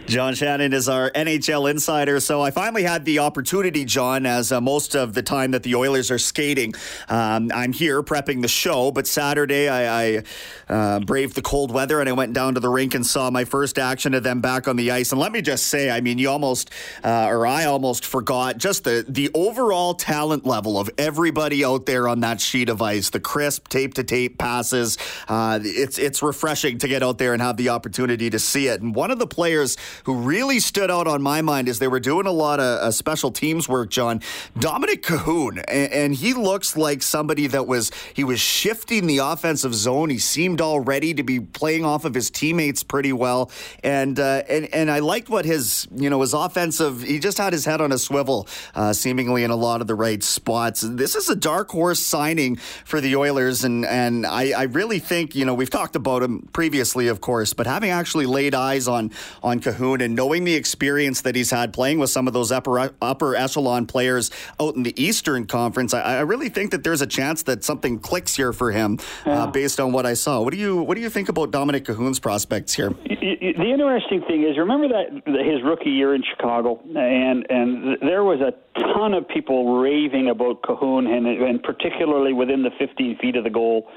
John 0.06 0.36
Shannon 0.36 0.74
is 0.74 0.90
our 0.90 1.10
NHL 1.12 1.70
insider. 1.70 2.20
So 2.20 2.42
I 2.42 2.52
finally 2.52 2.84
had 2.84 3.06
the 3.06 3.20
opportunity, 3.20 3.86
John, 3.86 4.26
as 4.26 4.52
uh, 4.52 4.60
most 4.60 4.96
of 4.96 5.14
the 5.14 5.24
time 5.24 5.52
that 5.52 5.64
the 5.64 5.76
Oilers 5.76 6.12
are 6.12 6.20
skating. 6.20 6.74
Um, 7.08 7.52
I'm 7.54 7.74
here 7.74 8.04
prepping 8.04 8.42
the 8.42 8.48
show, 8.48 8.92
but 8.92 9.08
Saturday 9.08 9.70
I, 9.70 10.04
I 10.04 10.24
uh, 10.70 11.00
braved 11.00 11.36
the 11.36 11.42
cold 11.42 11.72
weather 11.72 12.00
and 12.00 12.10
I 12.10 12.12
went 12.12 12.34
down 12.34 12.56
to 12.56 12.60
the 12.60 12.70
rink 12.70 12.96
and 12.96 13.06
saw 13.06 13.32
my 13.32 13.46
first 13.46 13.80
action 13.80 14.14
of 14.14 14.24
them 14.24 14.42
back 14.42 14.68
on 14.68 14.76
the 14.76 14.92
ice. 14.92 15.12
And 15.12 15.22
let 15.22 15.32
me 15.32 15.42
just 15.42 15.68
say, 15.68 15.90
I 15.90 16.02
mean, 16.02 16.18
you 16.18 16.30
almost, 16.30 16.70
uh, 17.04 17.28
or 17.30 17.48
I 17.48 17.66
almost 17.66 18.06
forgot 18.06 18.58
just 18.58 18.84
the, 18.84 19.06
the 19.08 19.32
overall 19.34 19.94
talent 19.94 20.46
level 20.46 20.78
of 20.78 20.90
everybody 20.98 21.64
out 21.64 21.86
there 21.86 22.08
on 22.08 22.20
that 22.20 22.42
sheet 22.42 22.70
of 22.70 22.82
ice. 22.82 23.10
The 23.10 23.20
crisp 23.20 23.70
tape 23.70 23.94
to 23.96 24.04
tape 24.04 24.38
passes. 24.38 24.98
Uh, 25.28 25.60
it's, 25.64 25.98
it's 25.98 26.22
refreshing 26.22 26.78
to 26.80 26.88
get 26.88 27.04
out 27.04 27.18
there 27.18 27.34
and 27.34 27.42
have 27.42 27.58
the 27.58 27.70
opportunity 27.70 28.30
to 28.30 28.40
see 28.40 28.68
it. 28.68 28.82
And 28.82 28.94
one 28.94 29.10
of 29.10 29.20
the 29.20 29.28
players 29.28 29.53
players 29.54 29.78
who 30.06 30.16
really 30.16 30.60
stood 30.60 30.90
out 30.90 31.06
on 31.06 31.22
my 31.22 31.40
mind 31.44 31.70
is 31.70 31.78
they 31.78 31.88
were 31.88 32.00
doing 32.00 32.26
a 32.26 32.32
lot 32.32 32.60
of 32.60 32.80
uh, 32.80 32.90
special 32.90 33.32
teams 33.32 33.70
work, 33.70 33.92
John. 33.92 34.20
Dominic 34.58 35.04
Kahun, 35.04 35.64
and, 35.68 35.94
and, 35.94 36.16
he 36.16 36.34
looks 36.34 36.76
like 36.76 37.04
somebody 37.04 37.48
that 37.48 37.68
was 37.68 37.92
he 38.16 38.24
was 38.24 38.40
shifting 38.40 39.06
the 39.06 39.20
offensive 39.20 39.76
zone. 39.76 40.10
He 40.10 40.18
seemed 40.18 40.60
all 40.60 40.80
ready 40.80 41.14
to 41.14 41.24
be 41.24 41.40
playing 41.40 41.86
off 41.86 42.06
of 42.06 42.14
his 42.16 42.32
teammates 42.32 42.84
pretty 42.84 43.14
well, 43.14 43.52
and 43.84 44.20
uh, 44.20 44.44
and 44.50 44.74
and 44.74 44.90
I 44.90 45.00
liked 45.00 45.30
what 45.30 45.46
his 45.46 45.88
you 45.94 46.10
know 46.10 46.22
his 46.22 46.34
offensive. 46.34 47.04
He 47.04 47.20
just 47.20 47.38
had 47.38 47.54
his 47.54 47.66
head 47.66 47.82
on 47.82 47.92
a 47.92 47.98
swivel, 47.98 48.48
uh, 48.74 48.94
seemingly 48.94 49.44
in 49.44 49.52
a 49.52 49.56
lot 49.56 49.82
of 49.82 49.88
the 49.88 49.96
right 49.96 50.24
spots. 50.24 50.82
This 50.82 51.16
is 51.16 51.30
a 51.30 51.36
dark 51.36 51.70
horse 51.70 52.00
signing 52.00 52.56
for 52.86 53.02
the 53.02 53.16
Oilers, 53.16 53.64
and 53.64 53.86
and 53.86 54.26
I, 54.26 54.52
I 54.52 54.64
really 54.64 55.00
think 55.00 55.36
you 55.36 55.46
know 55.46 55.54
we've 55.54 55.70
talked 55.70 55.96
about 55.96 56.24
him 56.24 56.48
previously, 56.54 57.08
of 57.08 57.22
course, 57.22 57.54
but 57.54 57.68
having 57.68 57.90
actually 57.90 58.26
laid 58.26 58.56
eyes 58.56 58.88
on 58.88 59.12
on 59.44 59.60
Kahun. 59.60 60.04
and 60.04 60.16
knowing 60.16 60.46
the 60.46 60.56
experience 60.56 61.22
that 61.22 61.36
he's 61.36 61.52
had 61.52 61.74
playing 61.74 62.00
with 62.00 62.10
some 62.10 62.28
of 62.28 62.34
those 62.34 62.52
upper 62.52 62.92
upper 63.02 63.36
echelon 63.36 63.86
players 63.86 64.32
out 64.60 64.76
in 64.76 64.84
the 64.84 65.02
Eastern 65.02 65.46
Conference, 65.46 65.94
I, 65.94 66.18
I 66.18 66.22
really 66.22 66.50
think 66.50 66.72
that 66.72 66.84
there's 66.84 67.02
a 67.02 67.08
chance 67.08 67.44
that 67.44 67.64
something 67.64 68.00
clicks 68.00 68.36
here 68.36 68.54
for 68.54 68.72
him 68.72 69.00
uh, 69.26 69.30
yeah. 69.30 69.44
uh, 69.44 69.48
based 69.48 69.80
on 69.80 69.92
what 69.92 70.06
I 70.06 70.14
saw. 70.14 70.42
What 70.42 70.54
do 70.54 70.60
you 70.60 70.82
what 70.82 70.96
do 70.96 71.02
you 71.02 71.10
think 71.10 71.30
about 71.30 71.52
Dominic 71.52 71.86
Kahun's 71.86 72.20
prospects 72.20 72.74
here? 72.74 72.90
The 72.90 73.70
interesting 73.70 74.22
thing 74.28 74.44
is, 74.44 74.58
remember 74.58 74.88
that 74.90 75.12
his 75.26 75.64
rookie 75.64 75.90
year 75.90 76.16
in 76.16 76.24
Chicago, 76.24 76.80
and 76.96 77.46
and 77.50 77.98
there 78.02 78.24
was 78.24 78.40
a 78.42 78.54
ton 78.80 79.14
of 79.14 79.28
people 79.28 79.80
raving 79.80 80.30
about 80.30 80.62
Kahun, 80.64 81.08
and, 81.08 81.28
and 81.28 81.62
particularly 81.62 82.34
within 82.34 82.64
the 82.64 82.72
15 82.80 83.18
feet 83.20 83.36
of 83.36 83.44
the 83.44 83.50
goal, 83.50 83.88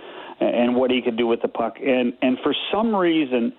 and 0.41 0.75
what 0.77 0.91
he 0.91 1.01
could 1.01 1.17
do 1.17 1.27
with 1.27 1.43
the 1.43 1.49
puck, 1.49 1.77
and 1.81 2.13
and 2.23 2.39
for 2.43 2.55
some 2.73 2.95
reason. 2.95 3.53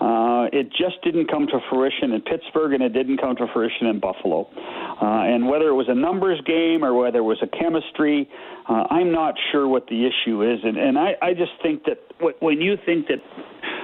Uh, 0.00 0.48
it 0.52 0.70
just 0.70 0.96
didn't 1.04 1.30
come 1.30 1.46
to 1.46 1.60
fruition 1.68 2.12
in 2.12 2.22
Pittsburgh, 2.22 2.72
and 2.72 2.82
it 2.82 2.94
didn't 2.94 3.18
come 3.18 3.36
to 3.36 3.46
fruition 3.52 3.86
in 3.86 4.00
Buffalo. 4.00 4.48
Uh, 4.50 5.28
and 5.28 5.46
whether 5.46 5.68
it 5.68 5.74
was 5.74 5.86
a 5.88 5.94
numbers 5.94 6.40
game 6.46 6.82
or 6.82 6.94
whether 6.94 7.18
it 7.18 7.22
was 7.22 7.38
a 7.42 7.46
chemistry, 7.46 8.28
uh, 8.68 8.84
I'm 8.90 9.12
not 9.12 9.34
sure 9.52 9.68
what 9.68 9.86
the 9.88 10.06
issue 10.06 10.42
is. 10.42 10.60
And, 10.64 10.78
and 10.78 10.98
I, 10.98 11.12
I 11.20 11.34
just 11.34 11.52
think 11.62 11.84
that 11.84 11.98
when 12.40 12.60
you 12.60 12.76
think 12.86 13.08
that 13.08 13.20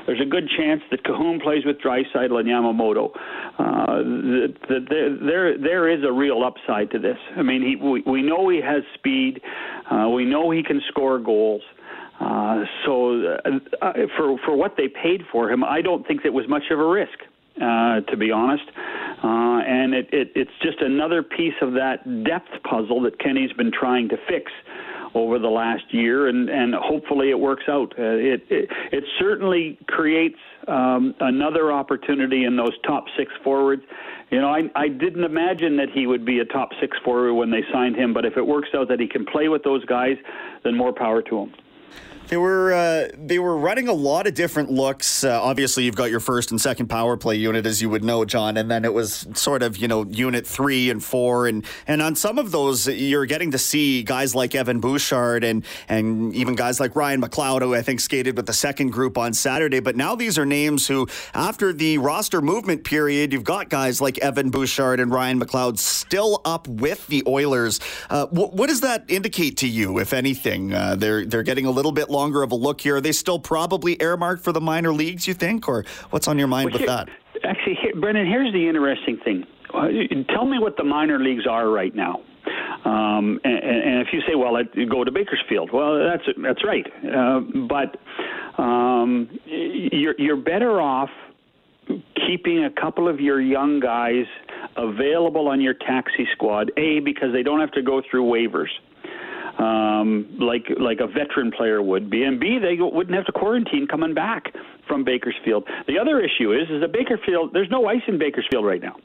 there's 0.06 0.20
a 0.20 0.24
good 0.24 0.48
chance 0.56 0.82
that 0.90 1.02
Kahun 1.02 1.42
plays 1.42 1.64
with 1.66 1.78
Draisaitl 1.78 2.38
and 2.38 2.48
Yamamoto. 2.48 3.10
Uh, 3.58 4.02
that 4.68 4.86
there, 4.88 5.16
there, 5.18 5.58
there 5.58 5.90
is 5.90 6.04
a 6.04 6.12
real 6.12 6.44
upside 6.44 6.90
to 6.92 6.98
this. 6.98 7.18
I 7.36 7.42
mean, 7.42 7.62
he, 7.62 7.76
we, 7.76 8.02
we 8.06 8.22
know 8.22 8.48
he 8.48 8.60
has 8.60 8.82
speed. 8.94 9.40
Uh, 9.90 10.08
we 10.08 10.24
know 10.24 10.50
he 10.50 10.62
can 10.62 10.80
score 10.88 11.18
goals. 11.18 11.62
Uh, 11.72 11.85
so, 12.84 13.36
uh, 13.44 13.50
uh, 13.82 13.92
for 14.16 14.38
for 14.44 14.56
what 14.56 14.76
they 14.76 14.88
paid 14.88 15.22
for 15.30 15.50
him, 15.50 15.62
I 15.62 15.82
don't 15.82 16.06
think 16.06 16.24
it 16.24 16.32
was 16.32 16.48
much 16.48 16.64
of 16.70 16.78
a 16.78 16.86
risk, 16.86 17.18
uh, 17.60 18.00
to 18.00 18.16
be 18.16 18.30
honest. 18.30 18.64
Uh, 19.22 19.60
and 19.66 19.94
it, 19.94 20.08
it, 20.12 20.32
it's 20.34 20.50
just 20.62 20.80
another 20.80 21.22
piece 21.22 21.54
of 21.62 21.72
that 21.72 22.24
depth 22.24 22.50
puzzle 22.68 23.00
that 23.02 23.18
Kenny's 23.18 23.52
been 23.52 23.72
trying 23.72 24.08
to 24.10 24.16
fix 24.28 24.52
over 25.14 25.38
the 25.38 25.48
last 25.48 25.84
year, 25.90 26.28
and, 26.28 26.50
and 26.50 26.74
hopefully 26.74 27.30
it 27.30 27.38
works 27.38 27.64
out. 27.68 27.94
Uh, 27.98 28.02
it, 28.02 28.42
it, 28.50 28.68
it 28.92 29.04
certainly 29.18 29.78
creates 29.88 30.38
um, 30.68 31.14
another 31.20 31.72
opportunity 31.72 32.44
in 32.44 32.56
those 32.56 32.72
top 32.86 33.04
six 33.16 33.32
forwards. 33.42 33.82
You 34.30 34.40
know, 34.40 34.48
I, 34.48 34.64
I 34.74 34.88
didn't 34.88 35.24
imagine 35.24 35.76
that 35.78 35.88
he 35.94 36.06
would 36.06 36.26
be 36.26 36.40
a 36.40 36.44
top 36.44 36.70
six 36.80 36.98
forward 37.02 37.34
when 37.34 37.50
they 37.50 37.62
signed 37.72 37.96
him, 37.96 38.12
but 38.12 38.26
if 38.26 38.36
it 38.36 38.46
works 38.46 38.68
out 38.74 38.88
that 38.88 39.00
he 39.00 39.08
can 39.08 39.24
play 39.24 39.48
with 39.48 39.62
those 39.62 39.84
guys, 39.86 40.16
then 40.64 40.76
more 40.76 40.92
power 40.92 41.22
to 41.22 41.38
him. 41.38 41.54
They 42.28 42.36
were 42.36 42.72
uh, 42.72 43.08
they 43.16 43.38
were 43.38 43.56
running 43.56 43.86
a 43.86 43.92
lot 43.92 44.26
of 44.26 44.34
different 44.34 44.68
looks. 44.70 45.22
Uh, 45.22 45.40
obviously, 45.40 45.84
you've 45.84 45.94
got 45.94 46.10
your 46.10 46.18
first 46.18 46.50
and 46.50 46.60
second 46.60 46.88
power 46.88 47.16
play 47.16 47.36
unit, 47.36 47.66
as 47.66 47.80
you 47.80 47.88
would 47.88 48.02
know, 48.02 48.24
John, 48.24 48.56
and 48.56 48.68
then 48.68 48.84
it 48.84 48.92
was 48.92 49.28
sort 49.34 49.62
of 49.62 49.76
you 49.76 49.86
know 49.86 50.04
unit 50.06 50.44
three 50.44 50.90
and 50.90 51.02
four, 51.02 51.46
and 51.46 51.64
and 51.86 52.02
on 52.02 52.16
some 52.16 52.38
of 52.38 52.50
those, 52.50 52.88
you're 52.88 53.26
getting 53.26 53.52
to 53.52 53.58
see 53.58 54.02
guys 54.02 54.34
like 54.34 54.56
Evan 54.56 54.80
Bouchard 54.80 55.44
and 55.44 55.64
and 55.88 56.34
even 56.34 56.56
guys 56.56 56.80
like 56.80 56.96
Ryan 56.96 57.22
McLeod, 57.22 57.62
who 57.62 57.74
I 57.76 57.82
think 57.82 58.00
skated 58.00 58.36
with 58.36 58.46
the 58.46 58.52
second 58.52 58.90
group 58.90 59.16
on 59.16 59.32
Saturday. 59.32 59.78
But 59.78 59.94
now 59.94 60.16
these 60.16 60.36
are 60.36 60.46
names 60.46 60.88
who, 60.88 61.06
after 61.32 61.72
the 61.72 61.98
roster 61.98 62.42
movement 62.42 62.82
period, 62.82 63.32
you've 63.32 63.44
got 63.44 63.68
guys 63.68 64.00
like 64.00 64.18
Evan 64.18 64.50
Bouchard 64.50 64.98
and 64.98 65.12
Ryan 65.12 65.38
McLeod 65.38 65.78
still 65.78 66.40
up 66.44 66.66
with 66.66 67.06
the 67.06 67.22
Oilers. 67.28 67.78
Uh, 68.10 68.26
wh- 68.26 68.52
what 68.52 68.68
does 68.68 68.80
that 68.80 69.04
indicate 69.08 69.58
to 69.58 69.68
you, 69.68 69.98
if 70.00 70.12
anything? 70.12 70.72
Uh, 70.72 70.96
they're 70.96 71.24
they're 71.24 71.44
getting 71.44 71.66
a 71.66 71.70
little 71.70 71.92
bit 71.92 72.10
longer 72.16 72.42
of 72.42 72.50
a 72.52 72.54
look 72.56 72.80
here. 72.80 72.96
Are 72.96 73.00
they 73.00 73.12
still 73.12 73.38
probably 73.38 73.96
earmarked 74.00 74.42
for 74.42 74.52
the 74.52 74.60
minor 74.60 74.92
leagues, 74.92 75.28
you 75.28 75.34
think? 75.34 75.68
Or 75.68 75.84
what's 76.10 76.26
on 76.28 76.38
your 76.38 76.48
mind 76.48 76.66
Well, 76.66 76.72
with 76.80 76.80
here- 76.80 76.88
that? 76.88 77.08
Actually, 77.44 77.74
here, 77.82 77.92
Brendan, 78.00 78.26
here's 78.26 78.52
the 78.52 78.66
interesting 78.66 79.18
thing. 79.18 79.44
Uh, 79.72 79.88
Tell 80.34 80.46
me 80.46 80.58
what 80.58 80.76
the 80.78 80.84
minor 80.84 81.18
leagues 81.18 81.46
are 81.46 81.68
right 81.68 81.94
now. 81.94 82.22
Um, 82.84 83.40
and, 83.44 83.58
and 83.90 84.00
if 84.00 84.08
you 84.12 84.20
say, 84.26 84.34
well, 84.34 84.56
go 84.88 85.04
to 85.04 85.10
Bakersfield, 85.10 85.70
well, 85.72 85.98
that's 86.08 86.22
that's 86.42 86.64
right. 86.64 86.86
Uh, 87.04 87.40
but 87.68 87.98
um, 88.62 89.28
you're 89.44 90.14
you're 90.18 90.36
better 90.36 90.80
off 90.80 91.10
keeping 92.26 92.64
a 92.64 92.70
couple 92.70 93.08
of 93.08 93.20
your 93.20 93.40
young 93.40 93.80
guys 93.80 94.24
available 94.76 95.48
on 95.48 95.60
your 95.60 95.74
taxi 95.74 96.26
squad. 96.32 96.70
A 96.76 97.00
because 97.00 97.32
they 97.32 97.42
don't 97.42 97.60
have 97.60 97.72
to 97.72 97.82
go 97.82 98.00
through 98.08 98.24
waivers 98.24 98.70
um, 99.58 100.26
like 100.38 100.66
like 100.78 101.00
a 101.00 101.06
veteran 101.06 101.50
player 101.50 101.82
would 101.82 102.10
be, 102.10 102.24
and 102.24 102.38
B 102.38 102.58
they 102.58 102.76
wouldn't 102.80 103.14
have 103.14 103.26
to 103.26 103.32
quarantine 103.32 103.86
coming 103.86 104.14
back 104.14 104.52
from 104.86 105.04
Bakersfield. 105.04 105.66
The 105.86 105.98
other 105.98 106.20
issue 106.20 106.52
is 106.52 106.68
is 106.70 106.80
that 106.80 106.92
Bakersfield 106.92 107.50
there's 107.52 107.70
no 107.70 107.86
ice 107.86 108.02
in 108.06 108.18
Bakersfield 108.18 108.64
right 108.64 108.82
now. 108.82 108.96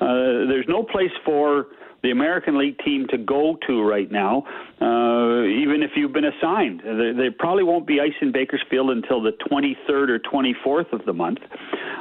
Uh, 0.00 0.46
there's 0.48 0.66
no 0.68 0.82
place 0.82 1.12
for 1.24 1.66
the 2.02 2.10
American 2.10 2.58
League 2.58 2.78
team 2.78 3.06
to 3.10 3.18
go 3.18 3.58
to 3.66 3.82
right 3.82 4.10
now, 4.10 4.42
uh, 4.80 5.44
even 5.44 5.82
if 5.82 5.90
you've 5.96 6.12
been 6.12 6.24
assigned. 6.24 6.80
There, 6.82 7.14
there 7.14 7.32
probably 7.38 7.64
won't 7.64 7.86
be 7.86 8.00
ice 8.00 8.14
in 8.22 8.32
Bakersfield 8.32 8.90
until 8.90 9.22
the 9.22 9.32
23rd 9.50 10.08
or 10.08 10.18
24th 10.18 10.92
of 10.92 11.04
the 11.04 11.12
month. 11.12 11.38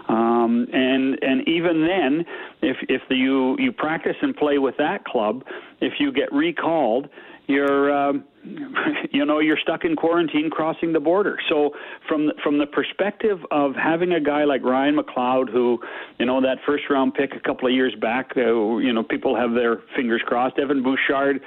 Um, 0.07 0.67
and 0.73 1.19
and 1.21 1.47
even 1.47 1.85
then, 1.85 2.25
if 2.61 2.77
if 2.87 3.01
the, 3.09 3.15
you 3.15 3.57
you 3.59 3.71
practice 3.71 4.15
and 4.21 4.35
play 4.35 4.57
with 4.57 4.75
that 4.77 5.05
club, 5.05 5.43
if 5.81 5.93
you 5.99 6.11
get 6.11 6.31
recalled, 6.31 7.09
you're 7.49 7.91
um, 7.91 8.23
you 9.11 9.25
know 9.25 9.39
you're 9.39 9.57
stuck 9.57 9.83
in 9.83 9.95
quarantine 9.95 10.49
crossing 10.49 10.93
the 10.93 10.99
border. 10.99 11.37
So 11.49 11.71
from 12.07 12.31
from 12.43 12.59
the 12.59 12.67
perspective 12.67 13.39
of 13.51 13.73
having 13.75 14.13
a 14.13 14.21
guy 14.21 14.45
like 14.45 14.63
Ryan 14.63 14.97
McLeod, 14.97 15.49
who 15.51 15.79
you 16.19 16.25
know 16.25 16.39
that 16.41 16.59
first 16.65 16.83
round 16.89 17.15
pick 17.15 17.31
a 17.35 17.39
couple 17.39 17.67
of 17.67 17.73
years 17.73 17.95
back, 17.99 18.31
uh, 18.37 18.77
you 18.77 18.93
know 18.93 19.03
people 19.03 19.35
have 19.35 19.53
their 19.53 19.81
fingers 19.95 20.21
crossed. 20.25 20.57
Evan 20.57 20.83
Bouchard. 20.83 21.41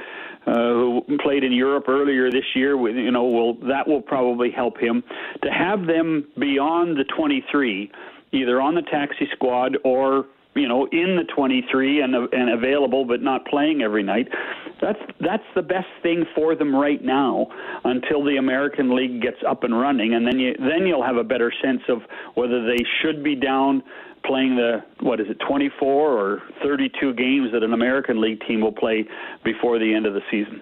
Uh, 0.44 0.54
who 0.54 1.18
played 1.22 1.44
in 1.44 1.52
Europe 1.52 1.84
earlier 1.86 2.28
this 2.28 2.42
year? 2.56 2.74
You 2.90 3.12
know, 3.12 3.22
will 3.22 3.54
that 3.68 3.86
will 3.86 4.02
probably 4.02 4.50
help 4.50 4.76
him 4.76 5.04
to 5.40 5.50
have 5.50 5.86
them 5.86 6.26
beyond 6.36 6.96
the 6.96 7.04
23, 7.16 7.92
either 8.32 8.60
on 8.60 8.74
the 8.74 8.82
taxi 8.82 9.28
squad 9.32 9.76
or 9.84 10.26
you 10.54 10.68
know, 10.68 10.86
in 10.92 11.16
the 11.16 11.24
23 11.34 12.02
and 12.02 12.14
and 12.14 12.50
available 12.50 13.04
but 13.04 13.22
not 13.22 13.46
playing 13.46 13.82
every 13.82 14.02
night. 14.02 14.28
That's 14.80 14.98
that's 15.20 15.44
the 15.54 15.62
best 15.62 15.88
thing 16.02 16.24
for 16.34 16.54
them 16.54 16.74
right 16.74 17.02
now 17.02 17.46
until 17.84 18.24
the 18.24 18.36
American 18.36 18.94
League 18.94 19.22
gets 19.22 19.38
up 19.48 19.64
and 19.64 19.78
running, 19.78 20.14
and 20.14 20.26
then 20.26 20.38
you 20.38 20.54
then 20.58 20.86
you'll 20.86 21.04
have 21.04 21.16
a 21.16 21.24
better 21.24 21.52
sense 21.62 21.82
of 21.88 22.02
whether 22.34 22.64
they 22.64 22.84
should 23.00 23.24
be 23.24 23.34
down 23.34 23.82
playing 24.24 24.56
the 24.56 24.84
what 25.00 25.20
is 25.20 25.26
it 25.28 25.38
24 25.46 25.88
or 25.88 26.42
32 26.62 27.14
games 27.14 27.50
that 27.52 27.62
an 27.62 27.72
American 27.72 28.20
League 28.20 28.40
team 28.46 28.60
will 28.60 28.72
play 28.72 29.04
before 29.44 29.78
the 29.78 29.94
end 29.94 30.06
of 30.06 30.14
the 30.14 30.22
season. 30.30 30.60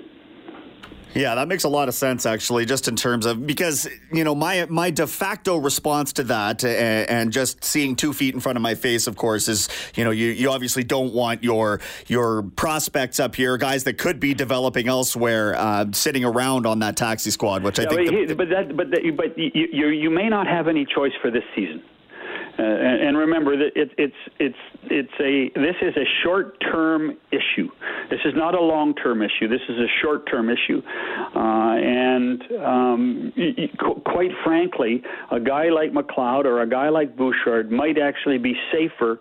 Yeah, 1.15 1.35
that 1.35 1.49
makes 1.49 1.65
a 1.65 1.69
lot 1.69 1.89
of 1.89 1.95
sense, 1.95 2.25
actually, 2.25 2.67
just 2.67 2.87
in 2.87 2.95
terms 2.95 3.27
of 3.27 3.47
because 3.47 3.89
you 4.13 4.23
know 4.23 4.35
my 4.35 4.67
my 4.71 4.91
de 4.91 5.07
facto 5.07 5.57
response 5.57 6.13
to 6.15 6.23
that, 6.25 6.63
and, 6.65 7.11
and 7.11 7.33
just 7.33 7.65
seeing 7.65 7.97
two 7.97 8.13
feet 8.13 8.33
in 8.35 8.41
front 8.41 8.57
of 8.57 8.63
my 8.63 8.75
face, 8.77 9.07
of 9.09 9.17
course, 9.17 9.49
is 9.49 9.69
you 9.97 10.05
know 10.05 10.13
you, 10.13 10.29
you 10.29 10.51
obviously 10.51 10.85
don't 10.85 11.13
want 11.13 11.43
your 11.43 11.81
your 12.07 12.43
prospects 12.43 13.19
up 13.19 13.35
here, 13.35 13.57
guys 13.57 13.85
that 13.85 13.99
could 13.99 14.21
be 14.21 14.35
developing 14.35 14.87
elsewhere, 14.89 15.55
uh, 15.57 15.87
sitting 15.93 16.25
around 16.25 16.65
on 16.67 16.79
that 16.79 16.97
taxi 16.97 17.31
squad, 17.33 17.63
which 17.65 17.81
I 17.81 17.83
Yeah, 17.83 17.89
think. 17.89 18.07
but, 18.07 18.13
the- 18.13 18.19
he- 18.29 18.35
but 18.35 18.49
that 18.51 18.77
but 18.77 18.91
that, 18.91 19.17
but 19.17 19.39
you, 19.39 19.51
you 19.73 19.89
you 19.89 20.11
may 20.11 20.29
not 20.29 20.47
have 20.47 20.69
any 20.69 20.85
choice 20.87 21.13
for 21.21 21.31
this 21.31 21.45
season. 21.57 21.83
Uh, 22.61 22.63
and, 22.63 23.09
and 23.09 23.17
remember 23.17 23.57
that 23.57 23.71
it, 23.75 23.91
it's 23.97 24.15
it's 24.39 24.57
it's 24.85 25.13
a 25.19 25.59
this 25.59 25.77
is 25.81 25.97
a 25.97 26.05
short-term 26.23 27.17
issue. 27.33 27.69
This 28.11 28.21
is 28.27 28.35
not 28.37 28.55
a 28.55 28.61
long-term 28.61 29.23
issue. 29.23 29.49
This 29.49 29.63
is 29.69 29.79
a 29.79 29.87
short-term 30.03 30.51
issue, 30.51 30.83
uh, 31.35 31.39
and 31.39 32.43
um, 32.63 33.33
qu- 33.79 34.03
quite 34.05 34.31
frankly, 34.45 35.03
a 35.31 35.41
guy 35.41 35.71
like 35.71 35.93
McLeod 35.93 36.45
or 36.45 36.61
a 36.61 36.69
guy 36.69 36.91
like 36.91 37.17
Bouchard 37.17 37.71
might 37.71 37.99
actually 37.99 38.39
be 38.39 38.55
safer. 38.71 39.21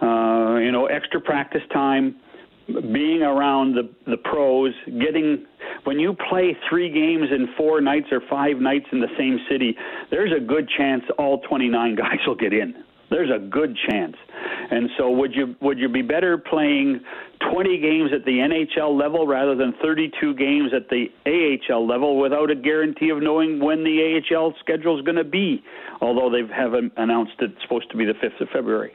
Uh, 0.00 0.58
you 0.58 0.72
know, 0.72 0.86
extra 0.86 1.20
practice 1.20 1.62
time, 1.72 2.16
being 2.66 3.22
around 3.22 3.74
the 3.74 3.90
the 4.06 4.16
pros, 4.16 4.72
getting 4.86 5.46
when 5.84 5.98
you 5.98 6.14
play 6.28 6.56
three 6.68 6.92
games 6.92 7.28
in 7.30 7.48
four 7.56 7.80
nights 7.80 8.06
or 8.12 8.20
five 8.28 8.58
nights 8.58 8.86
in 8.92 9.00
the 9.00 9.12
same 9.18 9.38
city, 9.50 9.76
there's 10.10 10.32
a 10.36 10.40
good 10.40 10.68
chance 10.76 11.02
all 11.18 11.40
29 11.42 11.94
guys 11.96 12.18
will 12.26 12.34
get 12.34 12.52
in. 12.52 12.74
There's 13.10 13.30
a 13.30 13.38
good 13.38 13.76
chance. 13.90 14.16
And 14.70 14.88
so 14.96 15.10
would 15.10 15.34
you 15.34 15.54
would 15.60 15.78
you 15.78 15.88
be 15.88 16.00
better 16.00 16.38
playing 16.38 17.00
20 17.52 17.78
games 17.78 18.10
at 18.14 18.24
the 18.24 18.38
NHL 18.38 18.98
level 18.98 19.26
rather 19.26 19.54
than 19.54 19.74
32 19.82 20.34
games 20.34 20.72
at 20.74 20.88
the 20.88 21.08
AHL 21.26 21.86
level 21.86 22.18
without 22.18 22.50
a 22.50 22.54
guarantee 22.54 23.10
of 23.10 23.22
knowing 23.22 23.60
when 23.62 23.84
the 23.84 24.22
AHL 24.32 24.54
schedule 24.60 24.98
is 24.98 25.04
going 25.04 25.16
to 25.16 25.24
be, 25.24 25.62
although 26.00 26.30
they 26.30 26.40
have 26.54 26.72
have 26.72 26.82
announced 26.96 27.32
it's 27.40 27.60
supposed 27.62 27.90
to 27.90 27.96
be 27.96 28.06
the 28.06 28.14
5th 28.14 28.40
of 28.40 28.48
February. 28.50 28.92